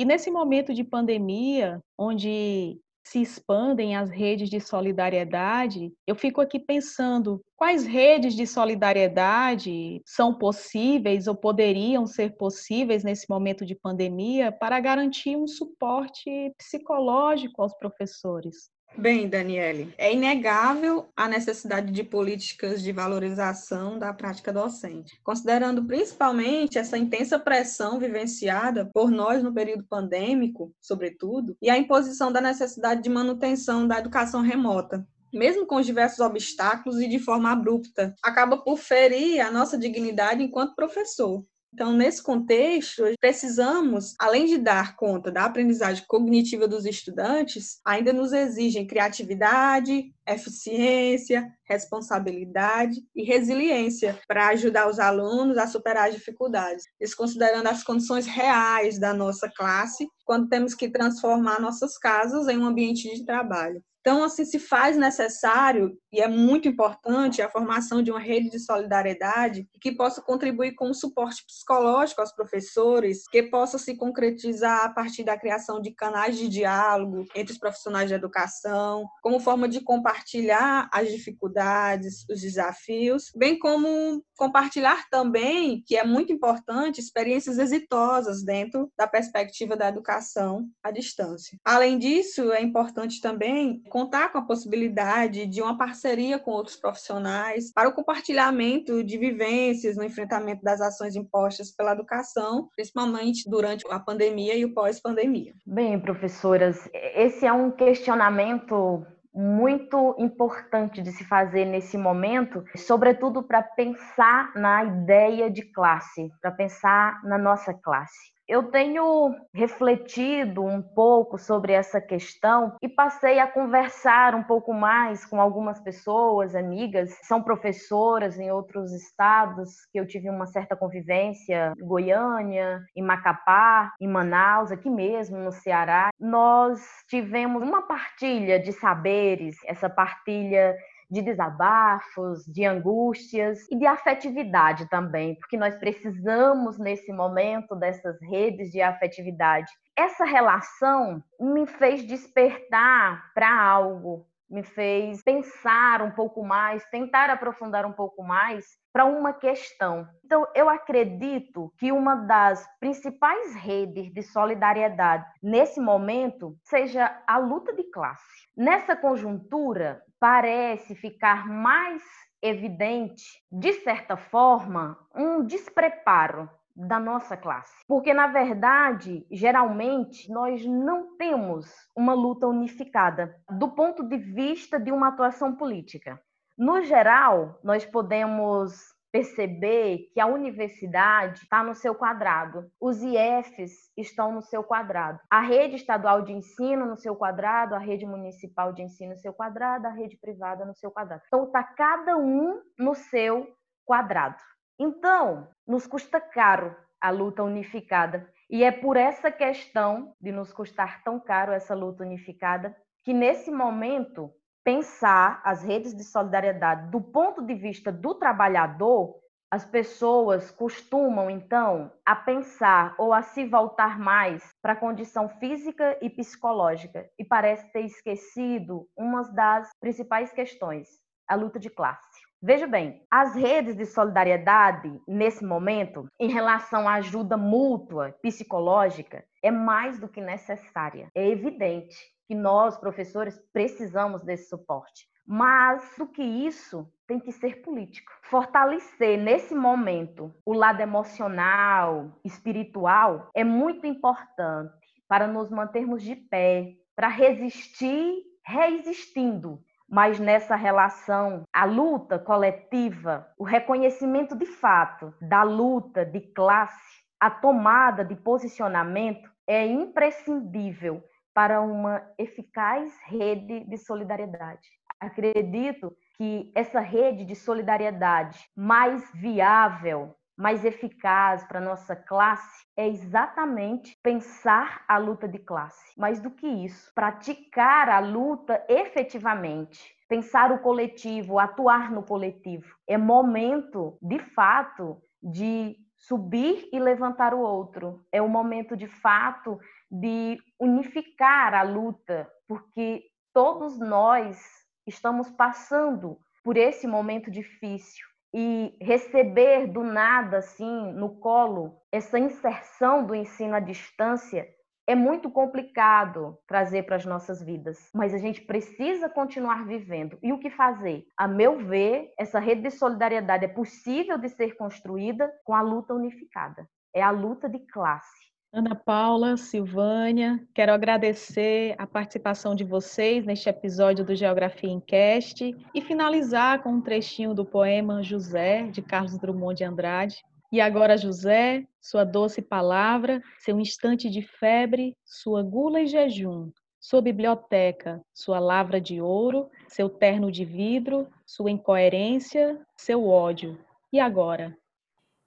E 0.00 0.04
nesse 0.06 0.30
momento 0.30 0.72
de 0.72 0.82
pandemia, 0.82 1.78
onde 1.98 2.80
se 3.04 3.20
expandem 3.20 3.94
as 3.94 4.08
redes 4.08 4.48
de 4.48 4.58
solidariedade, 4.58 5.92
eu 6.06 6.14
fico 6.14 6.40
aqui 6.40 6.58
pensando 6.58 7.42
quais 7.54 7.84
redes 7.84 8.34
de 8.34 8.46
solidariedade 8.46 10.00
são 10.06 10.32
possíveis 10.32 11.26
ou 11.26 11.34
poderiam 11.34 12.06
ser 12.06 12.34
possíveis 12.38 13.04
nesse 13.04 13.28
momento 13.28 13.66
de 13.66 13.74
pandemia 13.74 14.50
para 14.50 14.80
garantir 14.80 15.36
um 15.36 15.46
suporte 15.46 16.50
psicológico 16.56 17.60
aos 17.60 17.74
professores. 17.74 18.70
Bem, 18.96 19.28
Daniele, 19.28 19.94
é 19.96 20.12
inegável 20.12 21.08
a 21.16 21.26
necessidade 21.26 21.90
de 21.90 22.04
políticas 22.04 22.82
de 22.82 22.92
valorização 22.92 23.98
da 23.98 24.12
prática 24.12 24.52
docente, 24.52 25.18
considerando 25.22 25.84
principalmente 25.86 26.78
essa 26.78 26.98
intensa 26.98 27.38
pressão 27.38 27.98
vivenciada 27.98 28.90
por 28.92 29.10
nós 29.10 29.42
no 29.42 29.54
período 29.54 29.84
pandêmico, 29.84 30.74
sobretudo, 30.80 31.56
e 31.62 31.70
a 31.70 31.78
imposição 31.78 32.30
da 32.30 32.40
necessidade 32.40 33.02
de 33.02 33.08
manutenção 33.08 33.88
da 33.88 33.98
educação 33.98 34.42
remota. 34.42 35.06
mesmo 35.32 35.64
com 35.66 35.76
os 35.76 35.86
diversos 35.86 36.18
obstáculos 36.20 37.00
e 37.00 37.08
de 37.08 37.18
forma 37.18 37.52
abrupta, 37.52 38.14
acaba 38.22 38.58
por 38.58 38.76
ferir 38.76 39.40
a 39.40 39.50
nossa 39.50 39.78
dignidade 39.78 40.42
enquanto 40.42 40.74
professor. 40.74 41.44
Então, 41.72 41.92
nesse 41.92 42.20
contexto, 42.22 43.04
precisamos, 43.20 44.14
além 44.18 44.46
de 44.46 44.58
dar 44.58 44.96
conta 44.96 45.30
da 45.30 45.44
aprendizagem 45.44 46.04
cognitiva 46.06 46.66
dos 46.66 46.84
estudantes, 46.84 47.80
ainda 47.84 48.12
nos 48.12 48.32
exigem 48.32 48.86
criatividade, 48.86 50.12
eficiência, 50.26 51.48
responsabilidade 51.64 53.00
e 53.14 53.22
resiliência 53.22 54.18
para 54.26 54.48
ajudar 54.48 54.88
os 54.88 54.98
alunos 54.98 55.56
a 55.58 55.66
superar 55.66 56.08
as 56.08 56.14
dificuldades, 56.14 56.84
desconsiderando 56.98 57.68
as 57.68 57.84
condições 57.84 58.26
reais 58.26 58.98
da 58.98 59.14
nossa 59.14 59.48
classe, 59.48 60.08
quando 60.24 60.48
temos 60.48 60.74
que 60.74 60.90
transformar 60.90 61.60
nossas 61.60 61.96
casas 61.96 62.48
em 62.48 62.58
um 62.58 62.66
ambiente 62.66 63.14
de 63.14 63.24
trabalho. 63.24 63.82
Então, 64.00 64.24
assim, 64.24 64.44
se 64.44 64.58
faz 64.58 64.96
necessário 64.96 65.96
e 66.12 66.20
é 66.20 66.28
muito 66.28 66.66
importante 66.66 67.42
a 67.42 67.50
formação 67.50 68.02
de 68.02 68.10
uma 68.10 68.18
rede 68.18 68.50
de 68.50 68.58
solidariedade 68.58 69.68
que 69.80 69.92
possa 69.92 70.22
contribuir 70.22 70.74
com 70.74 70.90
o 70.90 70.94
suporte 70.94 71.44
psicológico 71.46 72.20
aos 72.20 72.32
professores, 72.32 73.28
que 73.28 73.42
possa 73.42 73.78
se 73.78 73.94
concretizar 73.96 74.84
a 74.84 74.88
partir 74.88 75.22
da 75.22 75.38
criação 75.38 75.80
de 75.80 75.92
canais 75.92 76.38
de 76.38 76.48
diálogo 76.48 77.26
entre 77.34 77.52
os 77.52 77.58
profissionais 77.58 78.08
de 78.08 78.14
educação, 78.14 79.06
como 79.22 79.38
forma 79.38 79.68
de 79.68 79.80
compartilhar 79.80 80.88
as 80.92 81.10
dificuldades, 81.10 82.24
os 82.30 82.40
desafios, 82.40 83.30
bem 83.36 83.58
como 83.58 84.24
compartilhar 84.36 85.08
também, 85.10 85.82
que 85.86 85.96
é 85.96 86.04
muito 86.04 86.32
importante, 86.32 87.00
experiências 87.00 87.58
exitosas 87.58 88.42
dentro 88.42 88.90
da 88.96 89.06
perspectiva 89.06 89.76
da 89.76 89.88
educação 89.88 90.66
à 90.82 90.90
distância. 90.90 91.58
Além 91.62 91.98
disso, 91.98 92.50
é 92.50 92.62
importante 92.62 93.20
também 93.20 93.82
contar 93.90 94.30
com 94.30 94.38
a 94.38 94.46
possibilidade 94.46 95.46
de 95.46 95.60
uma 95.60 95.76
parceria 95.76 96.38
com 96.38 96.52
outros 96.52 96.76
profissionais 96.76 97.72
para 97.72 97.88
o 97.88 97.92
compartilhamento 97.92 99.04
de 99.04 99.18
vivências 99.18 99.96
no 99.96 100.04
enfrentamento 100.04 100.62
das 100.62 100.80
ações 100.80 101.16
impostas 101.16 101.70
pela 101.72 101.92
educação, 101.92 102.68
principalmente 102.74 103.50
durante 103.50 103.84
a 103.90 103.98
pandemia 103.98 104.56
e 104.56 104.64
o 104.64 104.72
pós-pandemia. 104.72 105.52
Bem, 105.66 106.00
professoras, 106.00 106.88
esse 106.94 107.44
é 107.44 107.52
um 107.52 107.70
questionamento 107.70 109.04
muito 109.32 110.14
importante 110.18 111.02
de 111.02 111.12
se 111.12 111.24
fazer 111.24 111.64
nesse 111.64 111.96
momento, 111.96 112.64
sobretudo 112.76 113.42
para 113.42 113.62
pensar 113.62 114.52
na 114.54 114.84
ideia 114.84 115.50
de 115.50 115.62
classe, 115.62 116.30
para 116.40 116.50
pensar 116.50 117.22
na 117.24 117.38
nossa 117.38 117.72
classe. 117.72 118.30
Eu 118.50 118.64
tenho 118.64 119.32
refletido 119.54 120.64
um 120.64 120.82
pouco 120.82 121.38
sobre 121.38 121.72
essa 121.72 122.00
questão 122.00 122.74
e 122.82 122.88
passei 122.88 123.38
a 123.38 123.46
conversar 123.46 124.34
um 124.34 124.42
pouco 124.42 124.74
mais 124.74 125.24
com 125.24 125.40
algumas 125.40 125.78
pessoas, 125.78 126.56
amigas, 126.56 127.16
são 127.22 127.44
professoras 127.44 128.40
em 128.40 128.50
outros 128.50 128.92
estados, 128.92 129.86
que 129.92 130.00
eu 130.00 130.04
tive 130.04 130.28
uma 130.28 130.46
certa 130.46 130.74
convivência, 130.74 131.72
em 131.80 131.86
Goiânia, 131.86 132.82
em 132.96 133.02
Macapá, 133.02 133.92
em 134.00 134.08
Manaus, 134.08 134.72
aqui 134.72 134.90
mesmo 134.90 135.38
no 135.38 135.52
Ceará. 135.52 136.10
Nós 136.18 136.80
tivemos 137.08 137.62
uma 137.62 137.82
partilha 137.82 138.58
de 138.58 138.72
saberes, 138.72 139.58
essa 139.64 139.88
partilha 139.88 140.76
de 141.10 141.20
desabafos, 141.20 142.44
de 142.46 142.64
angústias 142.64 143.66
e 143.70 143.76
de 143.76 143.86
afetividade 143.86 144.88
também, 144.88 145.34
porque 145.34 145.56
nós 145.56 145.76
precisamos 145.76 146.78
nesse 146.78 147.12
momento 147.12 147.74
dessas 147.74 148.20
redes 148.22 148.70
de 148.70 148.80
afetividade. 148.80 149.72
Essa 149.96 150.24
relação 150.24 151.22
me 151.40 151.66
fez 151.66 152.04
despertar 152.04 153.32
para 153.34 153.52
algo, 153.52 154.26
me 154.50 154.62
fez 154.62 155.22
pensar 155.22 156.02
um 156.02 156.10
pouco 156.10 156.44
mais, 156.44 156.84
tentar 156.90 157.30
aprofundar 157.30 157.86
um 157.86 157.92
pouco 157.92 158.22
mais 158.22 158.66
para 158.92 159.04
uma 159.04 159.32
questão. 159.32 160.06
Então, 160.24 160.46
eu 160.54 160.68
acredito 160.68 161.72
que 161.78 161.92
uma 161.92 162.16
das 162.16 162.66
principais 162.80 163.54
redes 163.54 164.12
de 164.12 164.22
solidariedade 164.22 165.24
nesse 165.42 165.80
momento 165.80 166.56
seja 166.64 167.22
a 167.26 167.38
luta 167.38 167.72
de 167.72 167.84
classe. 167.84 168.48
Nessa 168.56 168.96
conjuntura, 168.96 170.02
parece 170.18 170.94
ficar 170.94 171.46
mais 171.46 172.02
evidente, 172.42 173.24
de 173.52 173.72
certa 173.74 174.16
forma, 174.16 174.98
um 175.14 175.44
despreparo 175.44 176.48
da 176.86 176.98
nossa 176.98 177.36
classe. 177.36 177.74
Porque, 177.86 178.14
na 178.14 178.26
verdade, 178.26 179.26
geralmente, 179.30 180.30
nós 180.32 180.64
não 180.64 181.16
temos 181.16 181.70
uma 181.96 182.14
luta 182.14 182.46
unificada 182.46 183.36
do 183.50 183.68
ponto 183.68 184.02
de 184.02 184.16
vista 184.16 184.78
de 184.78 184.90
uma 184.90 185.08
atuação 185.08 185.54
política. 185.54 186.20
No 186.56 186.82
geral, 186.82 187.58
nós 187.62 187.84
podemos 187.84 188.72
perceber 189.12 190.10
que 190.14 190.20
a 190.20 190.26
universidade 190.26 191.42
está 191.42 191.64
no 191.64 191.74
seu 191.74 191.94
quadrado, 191.94 192.70
os 192.80 193.02
IFs 193.02 193.90
estão 193.96 194.32
no 194.32 194.40
seu 194.40 194.62
quadrado, 194.62 195.18
a 195.28 195.40
rede 195.40 195.76
estadual 195.76 196.22
de 196.22 196.32
ensino 196.32 196.86
no 196.86 196.96
seu 196.96 197.16
quadrado, 197.16 197.74
a 197.74 197.78
rede 197.78 198.06
municipal 198.06 198.72
de 198.72 198.82
ensino 198.82 199.12
no 199.12 199.18
seu 199.18 199.32
quadrado, 199.32 199.86
a 199.86 199.90
rede 199.90 200.16
privada 200.16 200.64
no 200.64 200.74
seu 200.74 200.90
quadrado. 200.92 201.22
Então, 201.26 201.44
está 201.44 201.62
cada 201.62 202.16
um 202.16 202.60
no 202.78 202.94
seu 202.94 203.48
quadrado. 203.84 204.36
Então, 204.82 205.46
nos 205.66 205.86
custa 205.86 206.18
caro 206.18 206.74
a 206.98 207.10
luta 207.10 207.42
unificada. 207.42 208.26
E 208.48 208.64
é 208.64 208.72
por 208.72 208.96
essa 208.96 209.30
questão 209.30 210.14
de 210.18 210.32
nos 210.32 210.54
custar 210.54 211.04
tão 211.04 211.20
caro 211.20 211.52
essa 211.52 211.74
luta 211.74 212.02
unificada 212.02 212.74
que, 213.04 213.12
nesse 213.12 213.50
momento, 213.50 214.32
pensar 214.64 215.42
as 215.44 215.62
redes 215.62 215.94
de 215.94 216.02
solidariedade 216.02 216.90
do 216.90 216.98
ponto 216.98 217.42
de 217.42 217.54
vista 217.54 217.92
do 217.92 218.14
trabalhador, 218.14 219.20
as 219.50 219.66
pessoas 219.66 220.50
costumam 220.50 221.28
então 221.28 221.92
a 222.06 222.16
pensar 222.16 222.94
ou 222.96 223.12
a 223.12 223.20
se 223.20 223.44
voltar 223.44 223.98
mais 223.98 224.48
para 224.62 224.72
a 224.72 224.76
condição 224.76 225.28
física 225.28 225.98
e 226.00 226.08
psicológica 226.08 227.06
e 227.18 227.24
parece 227.24 227.70
ter 227.70 227.84
esquecido 227.84 228.88
uma 228.96 229.24
das 229.24 229.68
principais 229.78 230.32
questões, 230.32 230.88
a 231.28 231.34
luta 231.34 231.58
de 231.58 231.68
classe. 231.68 232.09
Veja 232.42 232.66
bem, 232.66 233.02
as 233.10 233.34
redes 233.34 233.76
de 233.76 233.84
solidariedade 233.84 234.98
nesse 235.06 235.44
momento, 235.44 236.08
em 236.18 236.30
relação 236.30 236.88
à 236.88 236.94
ajuda 236.94 237.36
mútua 237.36 238.16
psicológica, 238.22 239.22
é 239.42 239.50
mais 239.50 240.00
do 240.00 240.08
que 240.08 240.22
necessária. 240.22 241.08
É 241.14 241.28
evidente 241.28 241.94
que 242.26 242.34
nós, 242.34 242.78
professores, 242.78 243.38
precisamos 243.52 244.22
desse 244.22 244.48
suporte. 244.48 245.06
Mas, 245.26 245.94
do 245.98 246.06
que 246.06 246.22
isso, 246.22 246.90
tem 247.06 247.20
que 247.20 247.30
ser 247.30 247.60
político. 247.60 248.10
Fortalecer 248.22 249.18
nesse 249.18 249.54
momento 249.54 250.34
o 250.46 250.54
lado 250.54 250.80
emocional, 250.80 252.10
espiritual, 252.24 253.28
é 253.34 253.44
muito 253.44 253.86
importante 253.86 254.72
para 255.06 255.26
nos 255.26 255.50
mantermos 255.50 256.02
de 256.02 256.16
pé, 256.16 256.72
para 256.96 257.08
resistir, 257.08 258.22
resistindo. 258.46 259.62
Mas 259.90 260.20
nessa 260.20 260.54
relação, 260.54 261.42
a 261.52 261.64
luta 261.64 262.16
coletiva, 262.16 263.26
o 263.36 263.42
reconhecimento 263.42 264.36
de 264.36 264.46
fato 264.46 265.12
da 265.20 265.42
luta 265.42 266.04
de 266.04 266.20
classe, 266.20 267.02
a 267.18 267.28
tomada 267.28 268.04
de 268.04 268.14
posicionamento 268.14 269.28
é 269.48 269.66
imprescindível 269.66 271.02
para 271.34 271.60
uma 271.60 272.06
eficaz 272.16 272.96
rede 273.04 273.64
de 273.64 273.76
solidariedade. 273.76 274.68
Acredito 275.00 275.92
que 276.16 276.52
essa 276.54 276.78
rede 276.78 277.24
de 277.24 277.34
solidariedade 277.34 278.38
mais 278.54 279.10
viável, 279.14 280.14
mais 280.40 280.64
eficaz 280.64 281.44
para 281.44 281.60
nossa 281.60 281.94
classe 281.94 282.64
é 282.74 282.88
exatamente 282.88 283.94
pensar 284.02 284.82
a 284.88 284.96
luta 284.96 285.28
de 285.28 285.38
classe. 285.38 285.92
Mais 286.00 286.18
do 286.18 286.30
que 286.30 286.46
isso, 286.46 286.90
praticar 286.94 287.90
a 287.90 288.00
luta 288.00 288.64
efetivamente, 288.66 289.94
pensar 290.08 290.50
o 290.50 290.60
coletivo, 290.60 291.38
atuar 291.38 291.92
no 291.92 292.02
coletivo. 292.02 292.74
É 292.88 292.96
momento, 292.96 293.98
de 294.00 294.18
fato, 294.18 294.96
de 295.22 295.76
subir 295.98 296.70
e 296.72 296.80
levantar 296.80 297.34
o 297.34 297.40
outro. 297.40 298.02
É 298.10 298.22
o 298.22 298.28
momento, 298.28 298.74
de 298.74 298.86
fato, 298.86 299.60
de 299.90 300.38
unificar 300.58 301.52
a 301.52 301.62
luta, 301.62 302.26
porque 302.48 303.04
todos 303.34 303.78
nós 303.78 304.40
estamos 304.86 305.30
passando 305.30 306.18
por 306.42 306.56
esse 306.56 306.86
momento 306.86 307.30
difícil 307.30 308.09
e 308.32 308.76
receber 308.80 309.66
do 309.66 309.82
nada 309.82 310.38
assim 310.38 310.92
no 310.92 311.16
colo 311.16 311.76
essa 311.90 312.18
inserção 312.18 313.04
do 313.04 313.14
ensino 313.14 313.54
à 313.54 313.60
distância 313.60 314.46
é 314.86 314.94
muito 314.94 315.30
complicado 315.30 316.36
trazer 316.48 316.82
para 316.82 316.96
as 316.96 317.06
nossas 317.06 317.40
vidas, 317.40 317.90
mas 317.94 318.12
a 318.12 318.18
gente 318.18 318.40
precisa 318.40 319.08
continuar 319.08 319.64
vivendo. 319.64 320.18
E 320.20 320.32
o 320.32 320.38
que 320.40 320.50
fazer? 320.50 321.04
A 321.16 321.28
meu 321.28 321.58
ver, 321.58 322.12
essa 322.18 322.40
rede 322.40 322.62
de 322.62 322.70
solidariedade 322.72 323.44
é 323.44 323.48
possível 323.48 324.18
de 324.18 324.28
ser 324.28 324.56
construída 324.56 325.32
com 325.44 325.54
a 325.54 325.62
luta 325.62 325.94
unificada. 325.94 326.68
É 326.92 327.00
a 327.00 327.12
luta 327.12 327.48
de 327.48 327.60
classe 327.60 328.29
Ana 328.52 328.74
Paula, 328.74 329.36
Silvânia, 329.36 330.44
quero 330.52 330.72
agradecer 330.72 331.76
a 331.78 331.86
participação 331.86 332.52
de 332.52 332.64
vocês 332.64 333.24
neste 333.24 333.48
episódio 333.48 334.04
do 334.04 334.12
Geografia 334.12 334.68
em 334.68 334.80
Cast 334.80 335.56
e 335.72 335.80
finalizar 335.80 336.60
com 336.60 336.70
um 336.70 336.80
trechinho 336.80 337.32
do 337.32 337.44
poema 337.44 338.02
José, 338.02 338.62
de 338.66 338.82
Carlos 338.82 339.16
Drummond 339.16 339.58
de 339.58 339.62
Andrade. 339.62 340.24
E 340.50 340.60
agora, 340.60 340.98
José, 340.98 341.64
sua 341.80 342.02
doce 342.02 342.42
palavra, 342.42 343.22
seu 343.38 343.60
instante 343.60 344.10
de 344.10 344.20
febre, 344.20 344.96
sua 345.04 345.44
gula 345.44 345.82
e 345.82 345.86
jejum, 345.86 346.50
sua 346.80 347.00
biblioteca, 347.00 348.02
sua 348.12 348.40
lavra 348.40 348.80
de 348.80 349.00
ouro, 349.00 349.48
seu 349.68 349.88
terno 349.88 350.28
de 350.28 350.44
vidro, 350.44 351.06
sua 351.24 351.52
incoerência, 351.52 352.60
seu 352.76 353.06
ódio. 353.06 353.56
E 353.92 354.00
agora? 354.00 354.56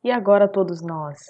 E 0.04 0.12
agora 0.12 0.46
todos 0.46 0.82
nós. 0.82 1.22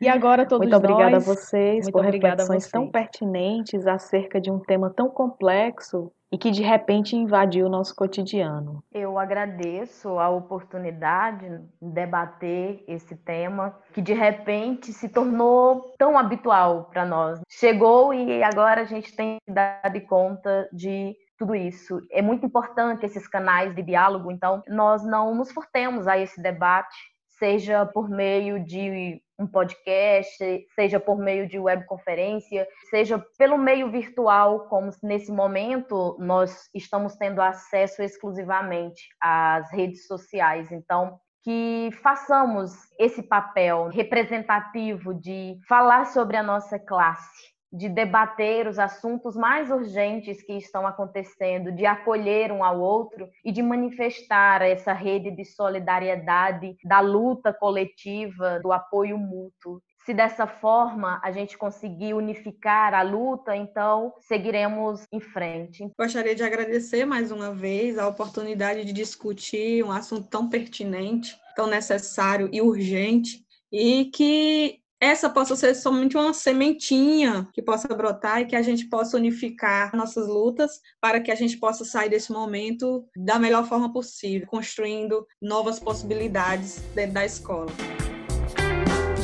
E 0.00 0.08
agora 0.08 0.46
todos 0.46 0.68
Muito 0.68 0.76
obrigada 0.76 1.12
nós, 1.12 1.28
a 1.28 1.34
vocês 1.34 1.84
muito 1.84 1.92
por 1.92 2.04
reflexões 2.04 2.46
vocês. 2.64 2.70
tão 2.70 2.90
pertinentes 2.90 3.86
acerca 3.86 4.40
de 4.40 4.50
um 4.50 4.58
tema 4.58 4.90
tão 4.90 5.08
complexo 5.08 6.12
e 6.32 6.38
que 6.38 6.50
de 6.50 6.62
repente 6.62 7.14
invadiu 7.14 7.66
o 7.66 7.68
nosso 7.68 7.94
cotidiano. 7.94 8.82
Eu 8.90 9.18
agradeço 9.18 10.18
a 10.18 10.30
oportunidade 10.30 11.46
de 11.80 11.90
debater 11.90 12.82
esse 12.88 13.14
tema 13.14 13.76
que 13.92 14.00
de 14.00 14.14
repente 14.14 14.92
se 14.94 15.10
tornou 15.10 15.92
tão 15.98 16.16
habitual 16.16 16.84
para 16.90 17.04
nós. 17.04 17.38
Chegou 17.50 18.14
e 18.14 18.42
agora 18.42 18.80
a 18.80 18.86
gente 18.86 19.14
tem 19.14 19.36
que 19.46 19.52
dar 19.52 19.90
de 19.92 20.00
conta 20.00 20.68
de 20.72 21.14
tudo 21.38 21.54
isso. 21.54 22.00
É 22.10 22.22
muito 22.22 22.46
importante 22.46 23.04
esses 23.04 23.26
canais 23.26 23.74
de 23.74 23.82
diálogo, 23.82 24.30
então 24.30 24.62
nós 24.68 25.04
não 25.04 25.34
nos 25.34 25.50
furtemos 25.50 26.06
a 26.06 26.16
esse 26.16 26.40
debate, 26.40 26.96
seja 27.42 27.84
por 27.84 28.08
meio 28.08 28.64
de 28.64 29.20
um 29.36 29.48
podcast, 29.48 30.64
seja 30.76 31.00
por 31.00 31.18
meio 31.18 31.48
de 31.48 31.58
webconferência, 31.58 32.68
seja 32.88 33.18
pelo 33.36 33.58
meio 33.58 33.90
virtual, 33.90 34.68
como 34.68 34.92
nesse 35.02 35.32
momento 35.32 36.16
nós 36.20 36.68
estamos 36.72 37.16
tendo 37.16 37.42
acesso 37.42 38.00
exclusivamente 38.00 39.08
às 39.20 39.72
redes 39.72 40.06
sociais. 40.06 40.70
Então, 40.70 41.18
que 41.42 41.90
façamos 42.00 42.70
esse 42.96 43.24
papel 43.24 43.88
representativo 43.88 45.12
de 45.12 45.58
falar 45.68 46.06
sobre 46.06 46.36
a 46.36 46.44
nossa 46.44 46.78
classe, 46.78 47.51
de 47.72 47.88
debater 47.88 48.68
os 48.68 48.78
assuntos 48.78 49.34
mais 49.34 49.70
urgentes 49.70 50.42
que 50.42 50.52
estão 50.52 50.86
acontecendo, 50.86 51.72
de 51.72 51.86
acolher 51.86 52.52
um 52.52 52.62
ao 52.62 52.78
outro 52.78 53.28
e 53.44 53.50
de 53.50 53.62
manifestar 53.62 54.60
essa 54.60 54.92
rede 54.92 55.30
de 55.30 55.44
solidariedade, 55.44 56.76
da 56.84 57.00
luta 57.00 57.52
coletiva, 57.52 58.60
do 58.60 58.72
apoio 58.72 59.16
mútuo. 59.16 59.80
Se 60.04 60.12
dessa 60.12 60.48
forma 60.48 61.20
a 61.22 61.30
gente 61.30 61.56
conseguir 61.56 62.12
unificar 62.12 62.92
a 62.92 63.02
luta, 63.02 63.56
então 63.56 64.12
seguiremos 64.18 65.06
em 65.12 65.20
frente. 65.20 65.88
Gostaria 65.96 66.34
de 66.34 66.42
agradecer 66.42 67.04
mais 67.04 67.30
uma 67.30 67.54
vez 67.54 67.96
a 67.96 68.08
oportunidade 68.08 68.84
de 68.84 68.92
discutir 68.92 69.84
um 69.84 69.92
assunto 69.92 70.28
tão 70.28 70.48
pertinente, 70.48 71.38
tão 71.54 71.68
necessário 71.68 72.48
e 72.52 72.60
urgente, 72.60 73.46
e 73.70 74.06
que 74.06 74.81
essa 75.02 75.28
possa 75.28 75.56
ser 75.56 75.74
somente 75.74 76.16
uma 76.16 76.32
sementinha 76.32 77.48
que 77.52 77.60
possa 77.60 77.88
brotar 77.88 78.40
e 78.40 78.46
que 78.46 78.54
a 78.54 78.62
gente 78.62 78.88
possa 78.88 79.16
unificar 79.16 79.96
nossas 79.96 80.28
lutas 80.28 80.80
para 81.00 81.18
que 81.18 81.32
a 81.32 81.34
gente 81.34 81.58
possa 81.58 81.84
sair 81.84 82.08
desse 82.08 82.30
momento 82.30 83.04
da 83.16 83.36
melhor 83.36 83.66
forma 83.66 83.92
possível, 83.92 84.46
construindo 84.46 85.26
novas 85.42 85.80
possibilidades 85.80 86.80
dentro 86.94 87.14
da 87.14 87.24
escola. 87.24 87.66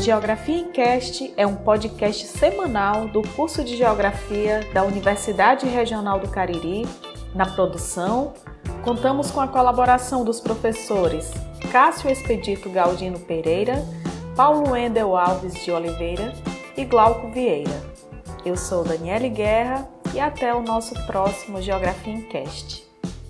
Geografia 0.03 0.59
em 0.59 0.73
Cast 0.73 1.33
é 1.37 1.47
um 1.47 1.55
podcast 1.55 2.27
semanal 2.27 3.07
do 3.07 3.23
curso 3.37 3.63
de 3.63 3.77
Geografia 3.77 4.69
da 4.75 4.83
Universidade 4.83 5.65
Regional 5.65 6.19
do 6.19 6.29
Cariri. 6.29 6.89
Na 7.37 7.47
produção, 7.47 8.35
contamos 8.83 9.31
com 9.31 9.41
a 9.41 9.47
colaboração 9.47 10.25
dos 10.25 10.41
professores 10.41 11.31
Cássio 11.71 12.11
Expedito 12.11 12.69
Galdino 12.69 13.21
Pereira, 13.21 13.85
Paulo 14.39 14.71
Wendel 14.71 15.17
Alves 15.17 15.65
de 15.65 15.73
Oliveira 15.73 16.33
e 16.77 16.85
Glauco 16.85 17.29
Vieira. 17.33 17.83
Eu 18.45 18.57
sou 18.57 18.85
Daniele 18.85 19.29
Guerra 19.29 19.91
e 20.15 20.21
até 20.21 20.55
o 20.55 20.63
nosso 20.63 20.95
próximo 21.07 21.61
Geografia 21.61 22.13
em 22.13 22.23
Cast. 22.23 22.88